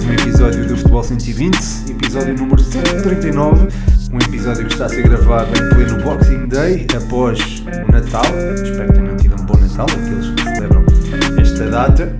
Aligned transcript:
mais 0.00 0.04
um 0.04 0.12
episódio 0.12 0.66
do 0.66 0.76
Futebol 0.76 1.02
120, 1.02 1.90
episódio 1.90 2.34
número 2.34 2.62
139, 2.62 3.68
um 4.12 4.16
episódio 4.18 4.66
que 4.66 4.72
está 4.72 4.86
a 4.86 4.88
ser 4.88 5.02
gravado 5.02 5.50
em 5.50 5.68
pleno 5.70 6.02
Boxing 6.02 6.46
Day, 6.48 6.86
após 6.96 7.38
o 7.60 7.92
Natal. 7.92 8.24
Espero 8.54 8.92
que 8.92 8.98
tenham 8.98 9.16
tido 9.16 9.40
um 9.40 9.44
bom 9.44 9.58
Natal, 9.58 9.86
aqueles 9.86 10.30
que 10.30 10.42
celebram 10.42 10.84
esta 11.40 11.68
data. 11.68 12.16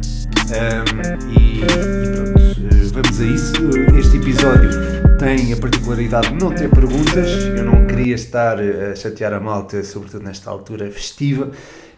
Um, 0.51 1.31
e, 1.31 1.61
e 1.61 1.67
pronto, 1.67 2.41
eh, 2.71 2.91
vamos 2.93 3.21
a 3.21 3.25
isso. 3.25 3.55
Este 3.99 4.17
episódio 4.17 4.71
tem 5.19 5.53
a 5.53 5.57
particularidade 5.57 6.29
de 6.29 6.35
não 6.35 6.51
ter 6.51 6.69
perguntas, 6.71 7.29
eu 7.57 7.65
não 7.65 7.87
queria 7.87 8.15
estar 8.15 8.59
a 8.59 8.95
chatear 8.95 9.33
a 9.33 9.41
malta, 9.41 9.83
sobretudo 9.85 10.25
nesta 10.25 10.51
altura 10.51 10.91
festiva 10.91 11.51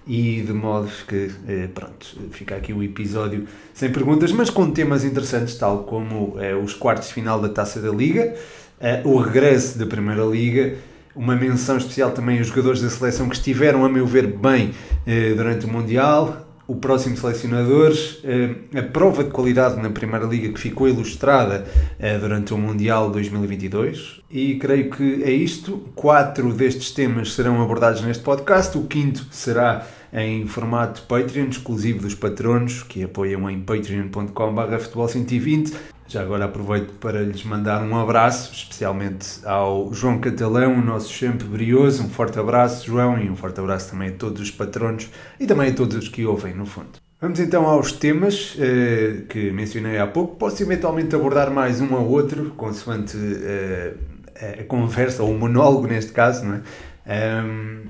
e 0.06 0.40
de 0.40 0.52
modo 0.52 0.90
que, 1.06 1.30
eh, 1.46 1.68
pronto, 1.72 2.18
fica 2.32 2.56
aqui 2.56 2.72
o 2.72 2.82
episódio 2.82 3.46
sem 3.72 3.90
perguntas, 3.90 4.32
mas 4.32 4.50
com 4.50 4.70
temas 4.70 5.04
interessantes, 5.04 5.54
tal 5.56 5.84
como 5.84 6.36
eh, 6.40 6.54
os 6.54 6.74
quartos 6.74 7.08
de 7.08 7.14
final 7.14 7.40
da 7.40 7.48
Taça 7.48 7.80
da 7.80 7.90
Liga, 7.90 8.34
eh, 8.80 9.00
o 9.04 9.16
regresso 9.18 9.78
da 9.78 9.86
Primeira 9.86 10.24
Liga, 10.24 10.74
uma 11.14 11.36
menção 11.36 11.76
especial 11.76 12.10
também 12.10 12.38
aos 12.38 12.48
jogadores 12.48 12.80
da 12.80 12.90
seleção 12.90 13.28
que 13.28 13.36
estiveram, 13.36 13.84
a 13.84 13.88
meu 13.88 14.06
ver, 14.06 14.26
bem 14.26 14.72
durante 15.36 15.66
o 15.66 15.68
Mundial, 15.68 16.46
o 16.66 16.76
próximo 16.76 17.18
selecionador, 17.18 17.92
a 18.74 18.82
prova 18.82 19.22
de 19.22 19.30
qualidade 19.30 19.78
na 19.82 19.90
Primeira 19.90 20.24
Liga 20.24 20.50
que 20.50 20.58
ficou 20.58 20.88
ilustrada 20.88 21.66
durante 22.18 22.54
o 22.54 22.56
Mundial 22.56 23.10
2022. 23.10 24.22
E 24.30 24.54
creio 24.54 24.90
que 24.90 25.22
é 25.22 25.30
isto. 25.30 25.82
Quatro 25.94 26.50
destes 26.54 26.92
temas 26.92 27.34
serão 27.34 27.60
abordados 27.60 28.00
neste 28.00 28.22
podcast. 28.22 28.78
O 28.78 28.84
quinto 28.84 29.26
será 29.30 29.86
em 30.12 30.46
formato 30.46 31.02
Patreon, 31.02 31.46
exclusivo 31.48 32.02
dos 32.02 32.14
patronos 32.14 32.82
que 32.82 33.02
apoiam 33.02 33.48
em 33.48 33.60
patreon.com.br 33.60 34.78
futebol 34.78 35.08
120. 35.08 35.72
Já 36.06 36.20
agora 36.20 36.44
aproveito 36.44 36.92
para 37.00 37.22
lhes 37.22 37.42
mandar 37.44 37.82
um 37.82 37.98
abraço, 37.98 38.52
especialmente 38.52 39.40
ao 39.44 39.94
João 39.94 40.18
Catalão, 40.18 40.74
o 40.74 40.82
nosso 40.82 41.10
sempre 41.10 41.46
brioso. 41.46 42.04
Um 42.04 42.10
forte 42.10 42.38
abraço, 42.38 42.86
João, 42.86 43.18
e 43.18 43.30
um 43.30 43.36
forte 43.36 43.58
abraço 43.60 43.92
também 43.92 44.10
a 44.10 44.12
todos 44.12 44.42
os 44.42 44.50
patronos 44.50 45.08
e 45.40 45.46
também 45.46 45.70
a 45.70 45.74
todos 45.74 45.96
os 45.96 46.08
que 46.08 46.26
ouvem, 46.26 46.54
no 46.54 46.66
fundo. 46.66 46.90
Vamos 47.18 47.40
então 47.40 47.66
aos 47.66 47.92
temas 47.92 48.56
eh, 48.58 49.22
que 49.28 49.50
mencionei 49.52 49.96
há 49.96 50.06
pouco. 50.06 50.36
Posso 50.36 50.62
eventualmente 50.62 51.14
abordar 51.14 51.50
mais 51.50 51.80
um 51.80 51.94
ou 51.94 52.10
outro, 52.10 52.50
consoante 52.56 53.16
eh, 53.16 53.94
a 54.60 54.64
conversa, 54.64 55.22
ou 55.22 55.30
o 55.30 55.38
monólogo 55.38 55.86
neste 55.86 56.12
caso, 56.12 56.44
não 56.44 56.56
é? 56.56 56.62
Um, 57.44 57.82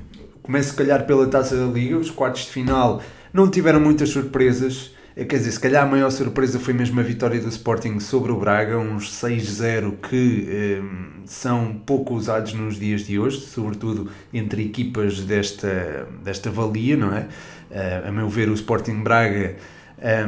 Começo, 0.42 0.70
se 0.70 0.76
calhar, 0.76 1.06
pela 1.06 1.28
taça 1.28 1.56
da 1.56 1.66
Liga. 1.66 1.96
Os 1.96 2.10
quartos 2.10 2.46
de 2.46 2.50
final 2.50 3.00
não 3.32 3.48
tiveram 3.48 3.78
muitas 3.78 4.08
surpresas. 4.08 4.92
Eh, 5.14 5.24
quer 5.24 5.36
dizer, 5.36 5.52
se 5.52 5.60
calhar 5.60 5.84
a 5.84 5.86
maior 5.86 6.10
surpresa 6.10 6.58
foi 6.58 6.74
mesmo 6.74 6.98
a 6.98 7.02
vitória 7.02 7.40
do 7.40 7.48
Sporting 7.48 8.00
sobre 8.00 8.32
o 8.32 8.36
Braga, 8.38 8.76
uns 8.76 9.12
6-0 9.12 9.98
que 10.08 10.48
eh, 10.50 10.82
são 11.26 11.80
pouco 11.86 12.14
usados 12.14 12.54
nos 12.54 12.76
dias 12.76 13.02
de 13.06 13.18
hoje, 13.18 13.40
sobretudo 13.40 14.10
entre 14.32 14.64
equipas 14.64 15.20
desta, 15.20 16.08
desta 16.24 16.50
valia, 16.50 16.96
não 16.96 17.14
é? 17.14 17.28
Uh, 17.70 18.08
a 18.08 18.12
meu 18.12 18.28
ver, 18.28 18.50
o 18.50 18.54
Sporting 18.54 19.02
Braga, 19.02 19.56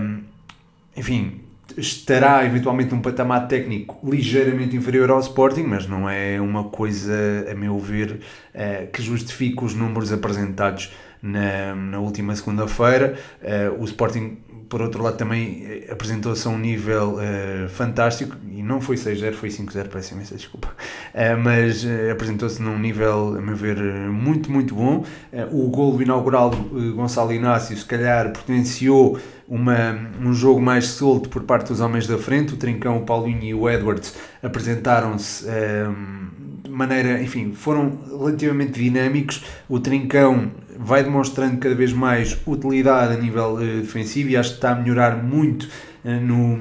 um, 0.00 0.20
enfim, 0.96 1.43
estará 1.76 2.44
eventualmente 2.44 2.94
num 2.94 3.00
patamar 3.00 3.48
técnico 3.48 3.98
ligeiramente 4.08 4.76
inferior 4.76 5.10
ao 5.10 5.20
Sporting, 5.20 5.62
mas 5.62 5.86
não 5.86 6.08
é 6.08 6.40
uma 6.40 6.64
coisa, 6.64 7.14
a 7.50 7.54
meu 7.54 7.78
ver, 7.78 8.20
eh, 8.52 8.88
que 8.92 9.02
justifique 9.02 9.64
os 9.64 9.74
números 9.74 10.12
apresentados 10.12 10.92
na, 11.22 11.74
na 11.74 11.98
última 11.98 12.36
segunda-feira. 12.36 13.18
Eh, 13.42 13.70
o 13.78 13.84
Sporting 13.84 14.38
por 14.74 14.82
outro 14.82 15.04
lado, 15.04 15.16
também 15.16 15.64
eh, 15.64 15.92
apresentou-se 15.92 16.48
a 16.48 16.50
um 16.50 16.58
nível 16.58 17.14
uh, 17.14 17.68
fantástico 17.68 18.36
e 18.50 18.60
não 18.60 18.80
foi 18.80 18.96
6-0, 18.96 19.34
foi 19.34 19.48
5-0, 19.48 19.86
peço 19.86 20.14
imensa 20.14 20.34
desculpa, 20.34 20.66
uh, 20.66 21.40
mas 21.40 21.84
uh, 21.84 22.10
apresentou-se 22.10 22.60
num 22.60 22.76
nível, 22.76 23.36
a 23.38 23.40
meu 23.40 23.54
ver, 23.54 23.78
muito, 24.10 24.50
muito 24.50 24.74
bom. 24.74 25.04
o 25.52 25.68
golo 25.68 26.02
inaugural 26.02 26.50
do 26.50 26.92
Gonçalo 26.92 27.32
Inácio, 27.32 27.76
se 27.76 27.84
calhar, 27.84 28.32
potenciou 28.32 29.16
uma, 29.46 29.96
um 30.20 30.32
jogo 30.32 30.60
mais 30.60 30.88
solto 30.88 31.28
por 31.28 31.44
parte 31.44 31.68
dos 31.68 31.78
homens 31.80 32.08
da 32.08 32.18
frente. 32.18 32.54
O 32.54 32.56
Trincão, 32.56 32.98
o 32.98 33.02
Paulinho 33.02 33.44
e 33.44 33.54
o 33.54 33.70
Edwards 33.70 34.16
apresentaram-se 34.42 35.46
de 36.64 36.70
maneira, 36.70 37.22
enfim, 37.22 37.52
foram 37.52 37.96
relativamente 38.08 38.72
dinâmicos. 38.72 39.44
O 39.68 39.78
Trincão 39.78 40.50
vai 40.78 41.02
demonstrando 41.02 41.58
cada 41.58 41.74
vez 41.74 41.92
mais 41.92 42.36
utilidade 42.46 43.14
a 43.14 43.16
nível 43.16 43.54
uh, 43.54 43.80
defensivo 43.80 44.30
e 44.30 44.36
acho 44.36 44.50
que 44.50 44.56
está 44.56 44.72
a 44.72 44.74
melhorar 44.74 45.22
muito 45.22 45.68
uh, 46.04 46.20
no, 46.20 46.60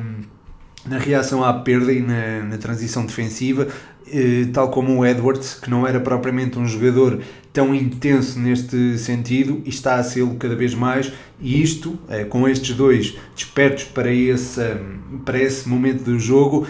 na 0.85 0.97
reação 0.97 1.43
à 1.43 1.53
perda 1.53 1.91
e 1.91 2.01
na, 2.01 2.43
na 2.43 2.57
transição 2.57 3.05
defensiva, 3.05 3.67
uh, 3.67 4.51
tal 4.53 4.69
como 4.69 4.99
o 4.99 5.05
Edwards, 5.05 5.55
que 5.55 5.69
não 5.69 5.87
era 5.87 5.99
propriamente 5.99 6.57
um 6.59 6.65
jogador 6.65 7.21
tão 7.51 7.73
intenso 7.73 8.39
neste 8.39 8.97
sentido 8.97 9.61
e 9.63 9.69
está 9.69 9.95
a 9.95 10.03
ser 10.03 10.27
cada 10.39 10.55
vez 10.55 10.73
mais. 10.73 11.13
E 11.39 11.61
isto, 11.61 11.99
com 12.29 12.49
estes 12.49 12.75
dois 12.75 13.15
despertos 13.35 13.83
para 13.83 14.11
esse, 14.11 14.61
para 15.23 15.37
esse 15.37 15.69
momento 15.69 16.03
do 16.03 16.17
jogo, 16.17 16.65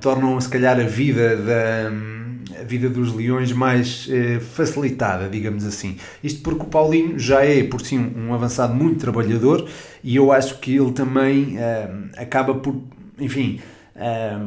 tornam 0.00 0.40
se 0.40 0.48
calhar 0.48 0.80
a 0.80 0.82
vida 0.82 1.36
da 1.36 1.92
a 2.60 2.64
vida 2.64 2.88
dos 2.88 3.14
leões 3.14 3.52
mais 3.52 4.08
eh, 4.10 4.40
facilitada, 4.40 5.28
digamos 5.28 5.64
assim. 5.64 5.96
Isto 6.22 6.42
porque 6.42 6.62
o 6.64 6.66
Paulinho 6.66 7.18
já 7.18 7.44
é, 7.44 7.62
por 7.64 7.80
si, 7.80 7.96
um, 7.96 8.28
um 8.28 8.34
avançado 8.34 8.74
muito 8.74 8.98
trabalhador 9.00 9.68
e 10.02 10.16
eu 10.16 10.32
acho 10.32 10.58
que 10.58 10.76
ele 10.76 10.92
também 10.92 11.56
eh, 11.58 11.88
acaba 12.16 12.54
por, 12.54 12.76
enfim, 13.18 13.60
eh, 13.94 14.38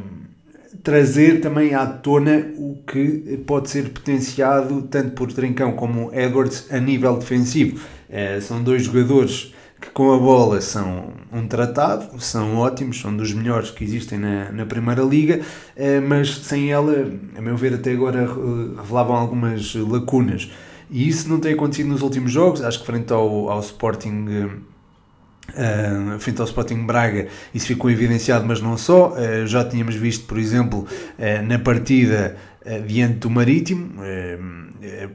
trazer 0.84 1.42
também 1.42 1.74
à 1.74 1.86
tona 1.86 2.52
o 2.58 2.81
que 2.86 3.42
pode 3.46 3.69
ser 3.69 3.90
potenciado 3.90 4.84
tanto 4.84 5.12
por 5.12 5.31
Trincão 5.31 5.74
como 5.74 6.14
Edwards 6.14 6.68
a 6.72 6.80
nível 6.80 7.18
defensivo. 7.18 7.80
Eh, 8.09 8.40
são 8.42 8.64
dois 8.64 8.84
jogadores 8.84 9.53
que 9.80 9.90
com 9.92 10.14
a 10.14 10.18
bola 10.18 10.60
são 10.60 11.14
um 11.32 11.48
tratado, 11.48 12.22
são 12.22 12.58
ótimos, 12.58 13.00
são 13.00 13.16
dos 13.16 13.34
melhores 13.34 13.72
que 13.72 13.84
existem 13.84 14.20
na, 14.20 14.52
na 14.52 14.66
Primeira 14.66 15.02
Liga, 15.02 15.40
eh, 15.76 16.00
mas 16.00 16.36
sem 16.40 16.72
ela, 16.72 17.08
a 17.38 17.42
meu 17.42 17.56
ver, 17.56 17.76
até 17.76 17.94
agora 17.94 18.28
revelavam 18.78 19.16
algumas 19.16 19.74
lacunas. 19.76 20.52
E 20.90 21.08
isso 21.08 21.30
não 21.30 21.40
tem 21.40 21.54
acontecido 21.54 21.88
nos 21.88 22.02
últimos 22.02 22.32
jogos, 22.32 22.62
acho 22.62 22.80
que 22.80 22.86
frente 22.86 23.14
ao, 23.14 23.50
ao 23.50 23.60
Sporting. 23.60 24.26
Uh, 25.50 26.20
frente 26.20 26.40
ao 26.40 26.46
Sporting 26.46 26.86
Braga 26.86 27.28
isso 27.56 27.66
ficou 27.66 27.90
evidenciado, 27.90 28.46
mas 28.46 28.62
não 28.62 28.78
só. 28.78 29.14
Uh, 29.14 29.48
já 29.48 29.64
tínhamos 29.64 29.96
visto, 29.96 30.26
por 30.26 30.38
exemplo, 30.38 30.86
uh, 30.86 31.46
na 31.46 31.58
partida 31.58 32.36
diante 32.86 33.20
do 33.20 33.30
Marítimo, 33.30 33.94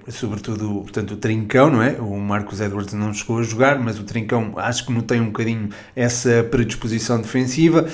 sobretudo 0.08 0.82
portanto, 0.82 1.12
o 1.12 1.16
Trincão, 1.16 1.70
não 1.70 1.82
é? 1.82 1.92
O 2.00 2.18
Marcos 2.18 2.60
Edwards 2.60 2.92
não 2.92 3.12
chegou 3.12 3.38
a 3.38 3.42
jogar, 3.42 3.78
mas 3.78 3.98
o 3.98 4.04
Trincão 4.04 4.52
acho 4.56 4.86
que 4.86 4.92
não 4.92 5.00
tem 5.00 5.20
um 5.20 5.26
bocadinho 5.26 5.70
essa 5.96 6.42
predisposição 6.50 7.20
defensiva. 7.20 7.86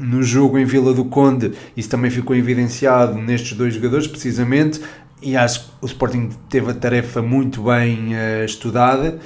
no 0.00 0.22
jogo 0.22 0.58
em 0.58 0.64
Vila 0.64 0.92
do 0.94 1.04
Conde, 1.04 1.52
isso 1.76 1.88
também 1.88 2.10
ficou 2.10 2.36
evidenciado 2.36 3.18
nestes 3.18 3.56
dois 3.56 3.74
jogadores, 3.74 4.06
precisamente, 4.06 4.80
e 5.22 5.36
acho 5.36 5.64
que 5.64 5.70
o 5.80 5.86
Sporting 5.86 6.28
teve 6.48 6.70
a 6.70 6.74
tarefa 6.74 7.22
muito 7.22 7.62
bem 7.62 8.14
uh, 8.14 8.44
estudada. 8.44 9.18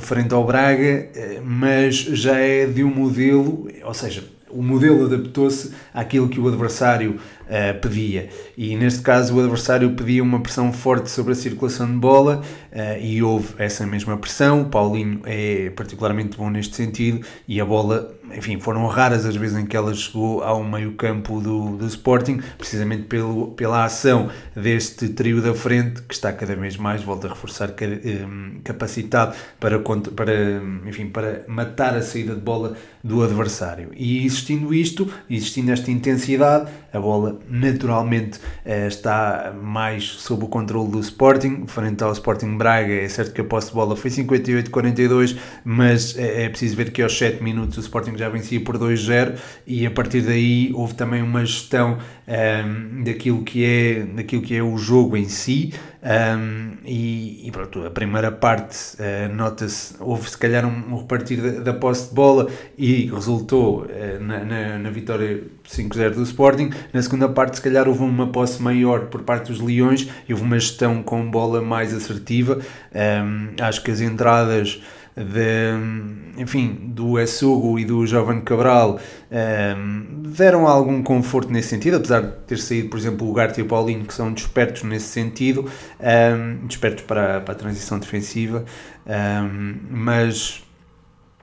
Frente 0.00 0.32
ao 0.32 0.44
Braga, 0.44 1.10
eh, 1.14 1.40
mas 1.42 1.96
já 1.96 2.36
é 2.36 2.66
de 2.66 2.84
um 2.84 2.94
modelo, 2.94 3.68
ou 3.82 3.94
seja, 3.94 4.22
o 4.50 4.62
modelo 4.62 5.06
adaptou-se 5.06 5.72
àquilo 5.92 6.28
que 6.28 6.38
o 6.38 6.48
adversário 6.48 7.18
uh, 7.48 7.78
pedia. 7.80 8.28
E 8.56 8.76
neste 8.76 9.02
caso 9.02 9.34
o 9.34 9.40
adversário 9.40 9.90
pedia 9.92 10.22
uma 10.22 10.40
pressão 10.40 10.72
forte 10.72 11.10
sobre 11.10 11.32
a 11.32 11.36
circulação 11.36 11.86
de 11.86 11.98
bola 11.98 12.42
uh, 12.72 13.00
e 13.00 13.22
houve 13.22 13.54
essa 13.58 13.86
mesma 13.86 14.16
pressão. 14.16 14.62
O 14.62 14.64
Paulinho 14.66 15.20
é 15.24 15.70
particularmente 15.70 16.36
bom 16.36 16.50
neste 16.50 16.76
sentido 16.76 17.26
e 17.46 17.60
a 17.60 17.64
bola, 17.64 18.14
enfim, 18.36 18.60
foram 18.60 18.86
raras 18.86 19.24
as 19.24 19.36
vezes 19.36 19.56
em 19.56 19.66
que 19.66 19.76
ela 19.76 19.94
chegou 19.94 20.42
ao 20.42 20.62
meio-campo 20.62 21.40
do, 21.40 21.76
do 21.76 21.86
Sporting, 21.86 22.40
precisamente 22.56 23.04
pelo, 23.04 23.48
pela 23.52 23.84
ação 23.84 24.28
deste 24.54 25.08
trio 25.08 25.40
da 25.40 25.54
frente 25.54 26.02
que 26.02 26.14
está 26.14 26.32
cada 26.32 26.54
vez 26.54 26.76
mais, 26.76 27.02
volta 27.02 27.26
a 27.26 27.30
reforçar, 27.30 27.70
um, 27.70 28.60
capacitado 28.62 29.34
para, 29.58 29.78
para, 29.78 30.62
enfim, 30.86 31.08
para 31.08 31.44
matar 31.48 31.96
a 31.96 32.02
saída 32.02 32.34
de 32.34 32.40
bola 32.40 32.76
do 33.02 33.22
adversário. 33.22 33.90
E 33.96 34.24
existindo 34.26 34.74
isto, 34.74 35.10
existindo 35.30 35.72
esta 35.72 35.90
intensidade, 35.90 36.70
a 36.92 37.00
bola 37.00 37.37
naturalmente 37.48 38.38
eh, 38.64 38.86
está 38.86 39.54
mais 39.62 40.04
sob 40.04 40.44
o 40.44 40.48
controle 40.48 40.90
do 40.90 41.00
Sporting, 41.00 41.66
frente 41.66 42.02
ao 42.02 42.12
Sporting 42.12 42.56
Braga, 42.56 42.92
é 42.92 43.08
certo 43.08 43.32
que 43.32 43.40
a 43.40 43.44
posse 43.44 43.68
de 43.68 43.74
bola 43.74 43.96
foi 43.96 44.10
58-42, 44.10 45.36
mas 45.64 46.16
é, 46.16 46.44
é 46.44 46.48
preciso 46.48 46.76
ver 46.76 46.90
que 46.90 47.02
aos 47.02 47.16
7 47.16 47.42
minutos 47.42 47.76
o 47.78 47.80
Sporting 47.80 48.16
já 48.16 48.28
vencia 48.28 48.60
por 48.60 48.78
2-0 48.78 49.36
e 49.66 49.86
a 49.86 49.90
partir 49.90 50.22
daí 50.22 50.70
houve 50.74 50.94
também 50.94 51.22
uma 51.22 51.44
gestão 51.44 51.98
um, 52.28 52.32
ehm, 52.32 53.04
daquilo, 53.04 53.42
que 53.42 53.64
é, 53.64 54.02
daquilo 54.04 54.42
que 54.42 54.54
é 54.54 54.62
o 54.62 54.76
jogo 54.76 55.16
em 55.16 55.28
si, 55.28 55.72
Um, 56.00 56.76
e, 56.84 57.48
e, 57.48 57.50
pronto, 57.50 57.84
a 57.84 57.90
primeira 57.90 58.30
parte 58.30 58.96
uh, 58.96 59.34
nota-se, 59.34 59.96
houve 59.98 60.30
se 60.30 60.38
calhar 60.38 60.64
um, 60.64 60.94
um 60.94 60.96
repartir 60.96 61.42
da, 61.42 61.60
da, 61.60 61.74
posse 61.74 62.08
de 62.08 62.14
bola 62.14 62.48
e 62.78 63.06
resultou 63.06 63.82
uh, 63.82 64.20
na, 64.20 64.44
na, 64.44 64.78
na, 64.78 64.90
vitória 64.90 65.42
5-0 65.68 66.14
do 66.14 66.22
Sporting. 66.22 66.70
Na 66.92 67.02
segunda 67.02 67.28
parte, 67.28 67.56
se 67.56 67.62
calhar, 67.62 67.88
houve 67.88 68.04
uma 68.04 68.28
posse 68.28 68.62
maior 68.62 69.06
por 69.06 69.22
parte 69.22 69.50
dos 69.50 69.60
Leões 69.60 70.08
e 70.28 70.32
houve 70.32 70.44
uma 70.44 70.58
gestão 70.58 71.02
com 71.02 71.28
bola 71.28 71.60
mais 71.60 71.92
assertiva. 71.92 72.60
Um, 72.94 73.60
acho 73.60 73.82
que 73.82 73.90
as 73.90 74.00
entradas 74.00 74.80
de, 75.24 76.40
enfim, 76.40 76.76
do 76.88 77.18
Essugo 77.18 77.78
e 77.78 77.84
do 77.84 78.06
Jovem 78.06 78.40
Cabral 78.40 79.00
um, 79.30 80.22
deram 80.22 80.66
algum 80.66 81.02
conforto 81.02 81.50
nesse 81.50 81.68
sentido, 81.68 81.96
apesar 81.96 82.22
de 82.22 82.32
ter 82.46 82.58
saído, 82.58 82.88
por 82.88 82.98
exemplo, 82.98 83.28
o 83.28 83.32
Garte 83.32 83.60
e 83.60 83.62
o 83.62 83.66
Paulinho, 83.66 84.04
que 84.04 84.14
são 84.14 84.32
despertos 84.32 84.82
nesse 84.84 85.06
sentido, 85.06 85.70
um, 86.00 86.66
despertos 86.66 87.04
para, 87.04 87.40
para 87.40 87.54
a 87.54 87.56
transição 87.56 87.98
defensiva, 87.98 88.64
um, 89.06 89.76
mas 89.90 90.62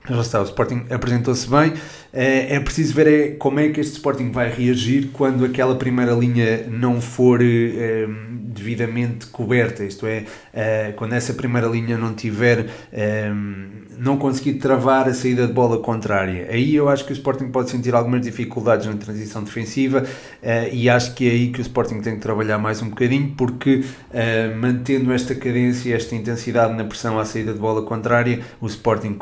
já 0.08 0.20
está, 0.20 0.40
o 0.40 0.44
Sporting 0.44 0.84
apresentou-se 0.90 1.48
bem. 1.48 1.72
É, 2.12 2.54
é 2.56 2.60
preciso 2.60 2.94
ver 2.94 3.06
é, 3.06 3.28
como 3.32 3.60
é 3.60 3.68
que 3.68 3.80
este 3.80 3.94
Sporting 3.94 4.30
vai 4.30 4.50
reagir 4.50 5.10
quando 5.12 5.44
aquela 5.44 5.76
primeira 5.76 6.12
linha 6.12 6.66
não 6.66 6.98
for 7.00 7.40
é, 7.42 8.06
devidamente 8.32 9.26
coberta, 9.26 9.84
isto 9.84 10.06
é, 10.06 10.24
quando 10.96 11.12
essa 11.12 11.34
primeira 11.34 11.66
linha 11.66 11.98
não 11.98 12.14
tiver, 12.14 12.66
não 13.98 14.16
conseguir 14.16 14.54
travar 14.54 15.06
a 15.06 15.12
saída 15.12 15.46
de 15.46 15.52
bola 15.52 15.78
contrária. 15.78 16.48
Aí 16.50 16.74
eu 16.74 16.88
acho 16.88 17.04
que 17.04 17.12
o 17.12 17.14
Sporting 17.14 17.48
pode 17.48 17.68
sentir 17.68 17.94
algumas 17.94 18.22
dificuldades 18.22 18.86
na 18.86 18.94
transição 18.94 19.44
defensiva 19.44 20.04
e 20.72 20.88
acho 20.88 21.14
que 21.14 21.28
é 21.28 21.32
aí 21.32 21.48
que 21.50 21.60
o 21.60 21.62
Sporting 21.62 22.00
tem 22.00 22.14
que 22.14 22.22
trabalhar 22.22 22.56
mais 22.56 22.80
um 22.80 22.88
bocadinho, 22.88 23.34
porque 23.36 23.84
mantendo 24.58 25.12
esta 25.12 25.34
cadência, 25.34 25.94
esta 25.94 26.14
intensidade 26.14 26.72
na 26.72 26.84
pressão 26.84 27.18
à 27.18 27.26
saída 27.26 27.52
de 27.52 27.58
bola 27.58 27.82
contrária, 27.82 28.40
o 28.58 28.66
Sporting 28.66 29.14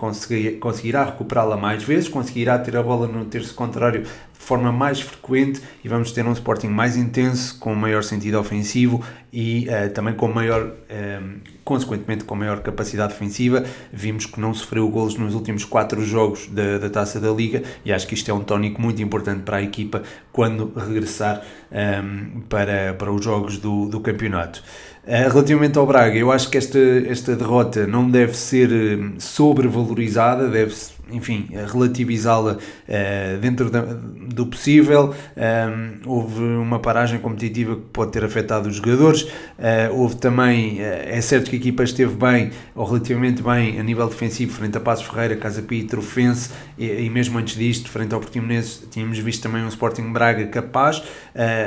conseguirá 0.75 1.05
recuperá-la 1.05 1.57
mais 1.57 1.85
vezes, 1.85 2.09
conseguirá 2.09 2.59
ter 2.59 2.77
a 2.77 2.83
bola 2.83 3.07
no 3.07 3.25
terço 3.25 3.55
contrário 3.55 4.03
de 4.03 4.09
forma 4.45 4.73
mais 4.73 5.01
frequente 5.01 5.63
e 5.85 5.89
vamos 5.89 6.11
ter 6.11 6.27
um 6.27 6.33
Sporting 6.33 6.67
mais 6.67 6.97
intenso, 6.97 7.59
com 7.59 7.75
maior 7.75 8.03
sentido 8.03 8.39
ofensivo 8.39 9.03
e 9.33 9.69
uh, 9.69 9.91
também 9.95 10.15
com 10.15 10.29
maior, 10.29 10.67
uh, 10.67 11.41
consequentemente 11.65 12.25
com 12.25 12.35
maior 12.35 12.61
capacidade 12.61 13.13
defensiva. 13.13 13.65
Vimos 13.93 14.27
que 14.27 14.41
não 14.41 14.53
sofreu 14.53 14.89
golos 14.89 15.17
nos 15.17 15.35
últimos 15.35 15.65
quatro 15.65 16.05
jogos 16.05 16.49
da, 16.49 16.79
da 16.79 16.91
Taça 16.91 17.21
da 17.21 17.31
Liga 17.31 17.63
e 17.85 17.93
acho 17.93 18.07
que 18.07 18.15
isto 18.15 18.29
é 18.31 18.35
um 18.35 18.43
tónico 18.43 18.83
muito 18.83 19.01
importante 19.01 19.43
para 19.43 19.59
a 19.59 19.63
equipa 19.63 20.03
quando 20.33 20.73
regressar 20.77 21.41
um, 21.71 21.77
ehm, 21.77 22.41
para, 22.49 22.95
para 22.95 23.13
os 23.13 23.25
jogos 23.25 23.59
do, 23.59 23.87
do 23.87 24.01
campeonato. 24.01 24.63
Uh, 25.07 25.29
relativamente 25.31 25.77
ao 25.79 25.87
Braga, 25.87 26.17
eu 26.17 26.33
acho 26.33 26.49
que 26.49 26.57
esta, 26.57 26.79
esta 26.79 27.37
derrota 27.37 27.87
não 27.87 28.11
deve 28.11 28.35
ser 28.35 28.71
sobrevalorizada, 29.19 30.49
deve-se 30.49 30.93
enfim, 31.11 31.49
relativizá-la 31.73 32.53
uh, 32.55 33.39
dentro 33.41 33.71
da, 33.71 33.83
do 33.83 34.47
possível. 34.47 35.11
Um, 35.11 35.15
ehm, 35.37 36.01
houve 36.07 36.43
uma 36.43 36.79
paragem 36.79 37.19
competitiva 37.19 37.77
que 37.77 37.83
pode 37.93 38.13
ter 38.13 38.25
afetado 38.25 38.69
os 38.69 38.77
jogadores. 38.77 39.23
Uh, 39.23 39.93
houve 39.93 40.17
também, 40.17 40.81
uh, 40.81 40.83
é 40.83 41.21
certo 41.21 41.51
que 41.51 41.57
a 41.57 41.59
equipa 41.59 41.83
esteve 41.83 42.15
bem, 42.15 42.51
ou 42.75 42.85
relativamente 42.87 43.43
bem, 43.43 43.79
a 43.79 43.83
nível 43.83 44.09
defensivo, 44.09 44.53
frente 44.53 44.77
a 44.77 44.81
Passos 44.81 45.07
Ferreira, 45.07 45.37
Casa 45.37 45.63
Pia 45.63 45.87
Trofense, 45.87 46.51
e, 46.79 46.87
e, 46.87 47.11
mesmo 47.11 47.39
antes 47.39 47.57
disto, 47.57 47.89
frente 47.91 48.15
ao 48.15 48.21
Portimonense, 48.21 48.87
tínhamos 48.91 49.19
visto 49.19 49.43
também 49.43 49.63
um 49.63 49.69
Sporting 49.69 50.13
Braga 50.13 50.47
capaz, 50.47 51.03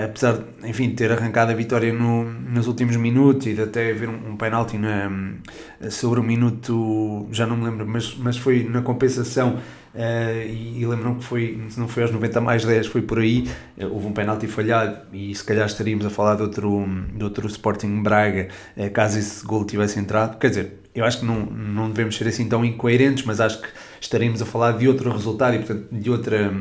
apesar 0.03 0.39
de, 0.63 0.87
ter 0.89 1.11
arrancado 1.11 1.51
a 1.51 1.55
vitória 1.55 1.93
no, 1.93 2.23
nos 2.23 2.67
últimos 2.67 2.95
minutos 2.95 3.47
e 3.47 3.53
de 3.53 3.61
até 3.61 3.91
haver 3.91 4.09
um, 4.09 4.31
um 4.31 4.37
penalti 4.37 4.77
na, 4.77 5.09
sobre 5.89 6.19
o 6.19 6.23
minuto, 6.23 7.27
já 7.31 7.45
não 7.45 7.57
me 7.57 7.65
lembro, 7.65 7.85
mas, 7.87 8.15
mas 8.17 8.37
foi 8.37 8.63
na 8.63 8.81
compensação 8.81 9.36
Uh, 9.45 10.45
e, 10.47 10.81
e 10.81 10.85
lembram 10.85 11.15
que 11.15 11.23
foi, 11.23 11.59
se 11.69 11.79
não 11.79 11.87
foi 11.87 12.03
aos 12.03 12.11
90 12.11 12.39
mais 12.39 12.63
10, 12.63 12.85
foi 12.85 13.01
por 13.01 13.17
aí, 13.17 13.49
uh, 13.79 13.85
houve 13.85 14.05
um 14.05 14.11
penalti 14.11 14.45
falhado 14.45 14.99
e 15.11 15.33
se 15.33 15.43
calhar 15.43 15.65
estaríamos 15.65 16.05
a 16.05 16.09
falar 16.11 16.35
de 16.35 16.43
outro, 16.43 16.85
de 17.15 17.23
outro 17.23 17.47
Sporting 17.47 18.03
Braga 18.03 18.49
uh, 18.75 18.91
caso 18.91 19.17
esse 19.17 19.43
gol 19.43 19.65
tivesse 19.65 19.99
entrado. 19.99 20.37
Quer 20.37 20.49
dizer, 20.49 20.79
eu 20.93 21.03
acho 21.03 21.21
que 21.21 21.25
não, 21.25 21.45
não 21.45 21.89
devemos 21.89 22.15
ser 22.15 22.27
assim 22.27 22.47
tão 22.47 22.63
incoerentes, 22.63 23.25
mas 23.25 23.39
acho 23.39 23.59
que 23.59 23.69
estaríamos 23.99 24.39
a 24.41 24.45
falar 24.45 24.73
de 24.73 24.87
outro 24.87 25.11
resultado 25.11 25.55
e 25.55 25.59
portanto 25.59 25.87
de 25.91 26.09
outra 26.11 26.53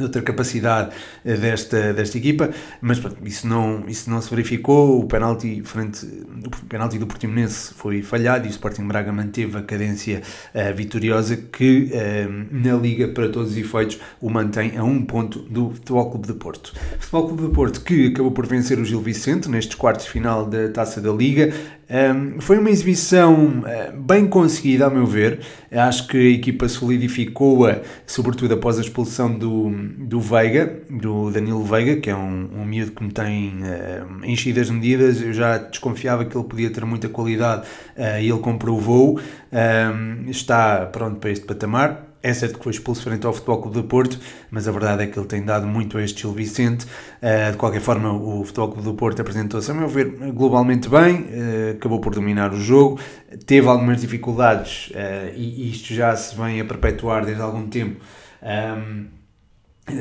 outra 0.00 0.22
capacidade 0.22 0.94
eh, 1.24 1.36
desta, 1.36 1.92
desta 1.92 2.18
equipa, 2.18 2.50
mas 2.80 3.00
isso 3.24 3.46
não, 3.46 3.84
isso 3.88 4.10
não 4.10 4.20
se 4.20 4.30
verificou, 4.30 5.00
o 5.00 5.06
penalti, 5.06 5.62
frente, 5.64 6.06
o 6.06 6.66
penalti 6.66 6.98
do 6.98 7.06
Portimonense 7.06 7.74
foi 7.74 8.02
falhado 8.02 8.46
e 8.46 8.48
o 8.48 8.50
Sporting 8.50 8.86
Braga 8.86 9.12
manteve 9.12 9.58
a 9.58 9.62
cadência 9.62 10.22
uh, 10.54 10.74
vitoriosa 10.74 11.36
que 11.36 11.90
uh, 11.92 12.46
na 12.50 12.74
Liga, 12.74 13.08
para 13.08 13.28
todos 13.28 13.52
os 13.52 13.56
efeitos, 13.56 13.98
o 14.20 14.30
mantém 14.30 14.76
a 14.76 14.84
um 14.84 15.04
ponto 15.04 15.40
do 15.40 15.70
Futebol 15.70 16.10
Clube 16.10 16.26
de 16.26 16.34
Porto. 16.34 16.72
Futebol 16.98 17.28
Clube 17.28 17.42
de 17.46 17.52
Porto 17.52 17.80
que 17.80 18.08
acabou 18.08 18.32
por 18.32 18.46
vencer 18.46 18.78
o 18.78 18.84
Gil 18.84 19.00
Vicente 19.00 19.48
nestes 19.48 19.74
quartos 19.74 20.06
de 20.06 20.12
final 20.12 20.46
da 20.46 20.68
Taça 20.68 21.00
da 21.00 21.12
Liga, 21.12 21.52
um, 21.88 22.40
foi 22.40 22.58
uma 22.58 22.68
exibição 22.68 23.60
uh, 23.60 23.96
bem 23.96 24.26
conseguida, 24.26 24.86
a 24.86 24.90
meu 24.90 25.06
ver. 25.06 25.40
Acho 25.70 26.08
que 26.08 26.16
a 26.16 26.30
equipa 26.30 26.68
solidificou-a, 26.68 27.80
sobretudo 28.06 28.54
após 28.54 28.78
a 28.78 28.80
expulsão 28.80 29.32
do, 29.32 29.70
do 29.98 30.20
Veiga, 30.20 30.80
do 30.90 31.30
Danilo 31.30 31.62
Veiga, 31.62 32.00
que 32.00 32.10
é 32.10 32.16
um, 32.16 32.50
um 32.56 32.64
miúdo 32.64 32.90
que 32.90 33.04
me 33.04 33.12
tem 33.12 33.60
uh, 33.62 34.24
enchido 34.24 34.60
as 34.60 34.68
medidas. 34.68 35.22
Eu 35.22 35.32
já 35.32 35.58
desconfiava 35.58 36.24
que 36.24 36.36
ele 36.36 36.46
podia 36.46 36.70
ter 36.70 36.84
muita 36.84 37.08
qualidade 37.08 37.66
uh, 37.96 38.20
e 38.20 38.28
ele 38.28 38.40
comprovou. 38.40 39.20
Um, 39.52 40.28
está 40.28 40.86
pronto 40.86 41.20
para 41.20 41.30
este 41.30 41.46
patamar. 41.46 42.06
É 42.26 42.34
certo 42.34 42.58
que 42.58 42.64
foi 42.64 42.72
expulso 42.72 43.04
frente 43.04 43.24
ao 43.24 43.32
Futebol 43.32 43.62
Clube 43.62 43.76
do 43.76 43.84
Porto, 43.84 44.18
mas 44.50 44.66
a 44.66 44.72
verdade 44.72 45.04
é 45.04 45.06
que 45.06 45.16
ele 45.16 45.28
tem 45.28 45.44
dado 45.44 45.64
muito 45.64 45.96
a 45.96 46.02
este 46.02 46.22
Gil 46.22 46.32
Vicente. 46.32 46.84
Uh, 47.22 47.52
de 47.52 47.56
qualquer 47.56 47.80
forma, 47.80 48.12
o 48.12 48.42
Futebol 48.44 48.72
Clube 48.72 48.82
do 48.82 48.94
Porto 48.94 49.22
apresentou-se, 49.22 49.70
a 49.70 49.74
meu 49.74 49.86
ver, 49.86 50.06
globalmente 50.32 50.88
bem, 50.88 51.20
uh, 51.20 51.76
acabou 51.76 52.00
por 52.00 52.12
dominar 52.12 52.52
o 52.52 52.58
jogo, 52.58 52.98
teve 53.46 53.68
algumas 53.68 54.00
dificuldades 54.00 54.88
uh, 54.88 55.36
e 55.36 55.70
isto 55.70 55.94
já 55.94 56.16
se 56.16 56.34
vem 56.34 56.60
a 56.60 56.64
perpetuar 56.64 57.24
desde 57.24 57.40
algum 57.40 57.68
tempo. 57.68 58.00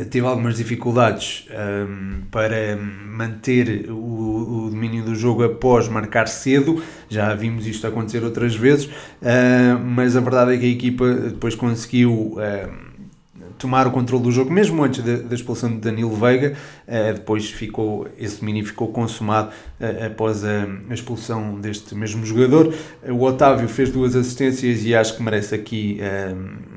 Teve 0.09 0.25
algumas 0.25 0.57
dificuldades 0.57 1.47
um, 1.51 2.21
para 2.31 2.75
manter 2.75 3.85
o, 3.91 4.65
o, 4.65 4.69
domínio 4.71 5.03
do 5.03 5.13
jogo 5.13 5.43
após 5.43 5.87
marcar 5.87 6.27
cedo, 6.27 6.83
já 7.07 7.35
vimos 7.35 7.67
isto 7.67 7.85
acontecer 7.85 8.23
outras 8.23 8.55
vezes, 8.55 8.85
uh, 8.85 9.79
mas 9.79 10.15
a 10.15 10.21
verdade 10.21 10.55
é 10.55 10.57
que 10.57 10.65
a 10.65 10.69
equipa 10.69 11.13
depois 11.13 11.53
conseguiu. 11.53 12.33
Uh, 12.33 12.84
tomar 13.57 13.87
o 13.87 13.91
controle 13.91 14.23
do 14.23 14.31
jogo, 14.31 14.51
mesmo 14.51 14.83
antes 14.83 15.03
da, 15.03 15.17
da 15.17 15.35
expulsão 15.35 15.69
de 15.69 15.77
Danilo 15.77 16.15
Veiga, 16.15 16.53
uh, 16.87 17.13
depois 17.13 17.49
ficou, 17.49 18.07
esse 18.17 18.39
domínio 18.39 18.65
ficou 18.65 18.89
consumado 18.89 19.49
uh, 19.79 20.05
após 20.05 20.43
a, 20.43 20.67
a, 20.89 20.93
expulsão 20.93 21.59
deste 21.59 21.95
mesmo 21.95 22.25
jogador. 22.25 22.73
O 23.07 23.23
Otávio 23.23 23.67
fez 23.67 23.89
duas 23.89 24.15
assistências 24.15 24.83
e 24.83 24.95
acho 24.95 25.15
que 25.17 25.23
merece 25.23 25.55
aqui 25.55 25.99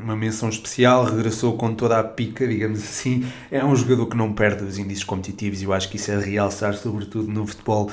uma 0.02 0.16
menção 0.16 0.48
especial, 0.48 1.04
regressou 1.04 1.56
com 1.56 1.74
toda 1.74 1.98
a 1.98 2.04
pica, 2.04 2.46
digamos 2.46 2.78
assim. 2.80 3.24
É 3.50 3.64
um 3.64 3.74
jogador 3.74 4.06
que 4.06 4.16
não 4.16 4.32
perde 4.32 4.64
os 4.64 4.78
índices 4.78 5.04
competitivos 5.04 5.60
e 5.62 5.64
eu 5.64 5.72
acho 5.72 5.88
que 5.88 5.96
isso 5.96 6.10
é 6.10 6.18
realçar, 6.18 6.74
sobretudo 6.74 7.30
no 7.30 7.46
futebol 7.46 7.90